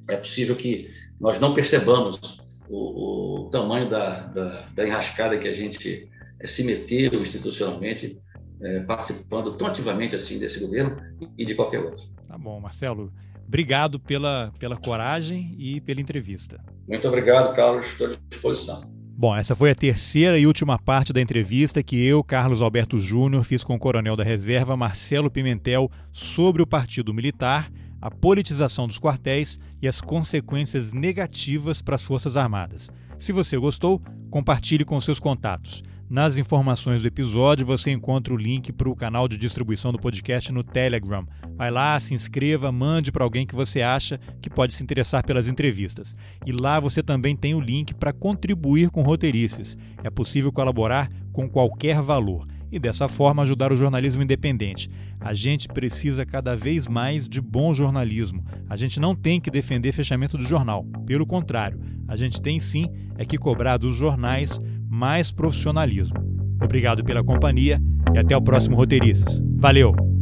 é 0.09 0.15
possível 0.15 0.55
que 0.55 0.89
nós 1.20 1.39
não 1.39 1.53
percebamos 1.53 2.39
o, 2.70 3.47
o 3.47 3.49
tamanho 3.49 3.89
da, 3.89 4.20
da, 4.28 4.67
da, 4.74 4.88
enrascada 4.88 5.38
que 5.38 5.47
a 5.47 5.53
gente 5.53 6.09
é, 6.39 6.47
se 6.47 6.63
meteu 6.63 7.22
institucionalmente, 7.22 8.22
é, 8.61 8.82
participando 8.82 9.57
tão 9.57 9.67
ativamente 9.67 10.15
assim 10.15 10.38
desse 10.38 10.59
governo 10.59 10.97
e 11.38 11.45
de 11.45 11.55
qualquer 11.55 11.80
outro. 11.80 12.03
Tá 12.28 12.38
bom, 12.38 12.59
Marcelo. 12.59 13.11
Obrigado 13.47 13.99
pela, 13.99 14.53
pela 14.59 14.78
coragem 14.78 15.55
e 15.57 15.82
pela 15.82 15.99
entrevista. 15.99 16.63
Muito 16.88 17.07
obrigado, 17.07 17.55
Carlos. 17.55 17.88
Estou 17.88 18.07
à 18.07 18.11
disposição. 18.30 18.99
Bom, 19.17 19.36
essa 19.36 19.55
foi 19.55 19.72
a 19.72 19.76
terceira 19.76 20.39
e 20.39 20.47
última 20.47 20.80
parte 20.80 21.11
da 21.11 21.20
entrevista 21.20 21.84
que 21.84 22.01
eu, 22.01 22.24
Carlos 22.24 22.61
Alberto 22.61 22.99
Júnior, 22.99 23.43
fiz 23.43 23.63
com 23.63 23.76
o 23.76 23.80
coronel 23.80 24.15
da 24.15 24.24
reserva 24.24 24.78
Marcelo 24.78 25.30
Pimentel 25.30 25.91
sobre 26.13 26.61
o 26.61 26.67
Partido 26.67 27.13
Militar, 27.13 27.70
a 28.02 28.10
politização 28.10 28.88
dos 28.88 29.00
quartéis 29.00 29.60
e 29.82 29.88
as 29.88 30.02
consequências 30.02 30.93
negativas 30.93 31.82
para 31.82 31.95
as 31.95 32.04
Forças 32.04 32.38
Armadas. 32.38 32.89
Se 33.18 33.32
você 33.32 33.58
gostou, 33.58 34.02
compartilhe 34.30 34.86
com 34.86 35.00
seus 35.02 35.20
contatos. 35.20 35.84
Nas 36.10 36.38
informações 36.38 37.04
do 37.04 37.08
episódio 37.08 37.64
você 37.64 37.91
encontra 37.91 38.34
o 38.34 38.38
link 38.38 38.72
para 38.72 38.89
o 38.89 38.95
canal 38.95 39.28
de 39.28 39.38
distribuição 39.38 39.91
do 39.91 40.00
podcast 40.00 40.52
no 40.52 40.64
Telegram. 40.64 41.24
Vai 41.56 41.70
lá, 41.70 42.00
se 42.00 42.16
inscreva, 42.16 42.72
mande 42.72 43.12
para 43.12 43.24
alguém 43.24 43.45
que 43.45 43.54
você 43.54 43.84
acha 43.84 44.20
que 44.41 44.50
pode 44.50 44.74
se 44.74 44.82
interessar 44.82 45.24
pelas 45.24 45.47
entrevistas. 45.47 46.18
E 46.47 46.52
lá 46.52 46.80
você 46.80 47.04
também 47.04 47.36
tem 47.36 47.54
o 47.54 47.62
link 47.62 47.93
para 47.93 48.12
contribuir 48.12 48.89
com 48.89 49.04
roteirices. 49.04 49.78
É 50.04 50.10
possível 50.10 50.52
colaborar 50.52 51.12
com 51.32 51.47
qualquer 51.47 52.02
valor 52.02 52.47
e 52.72 52.80
dessa 52.80 53.07
forma 53.07 53.41
ajudar 53.41 53.72
o 53.72 53.76
jornalismo 53.76 54.24
independente. 54.24 54.89
A 55.20 55.34
gente 55.34 55.67
precisa 55.67 56.26
cada 56.26 56.55
vez 56.55 56.88
mais 56.88 57.28
de 57.28 57.41
bom 57.41 57.74
jornalismo. 57.74 58.43
A 58.70 58.76
gente 58.76 58.99
não 58.99 59.15
tem 59.15 59.39
que 59.39 59.51
defender 59.51 59.91
fechamento 59.91 60.38
do 60.38 60.43
jornal. 60.43 60.86
Pelo 61.05 61.26
contrário, 61.26 61.80
a 62.07 62.15
gente 62.15 62.41
tem 62.41 62.59
sim 62.59 62.88
é 63.17 63.26
que 63.26 63.38
cobrar 63.38 63.78
dos 63.78 63.95
jornais 63.95 64.59
mais 64.89 65.32
profissionalismo. 65.32 66.17
Obrigado 66.61 67.03
pela 67.03 67.24
companhia 67.24 67.82
e 68.13 68.17
até 68.17 68.36
o 68.36 68.41
próximo 68.41 68.76
Roteirices. 68.76 69.41
Valeu! 69.55 70.18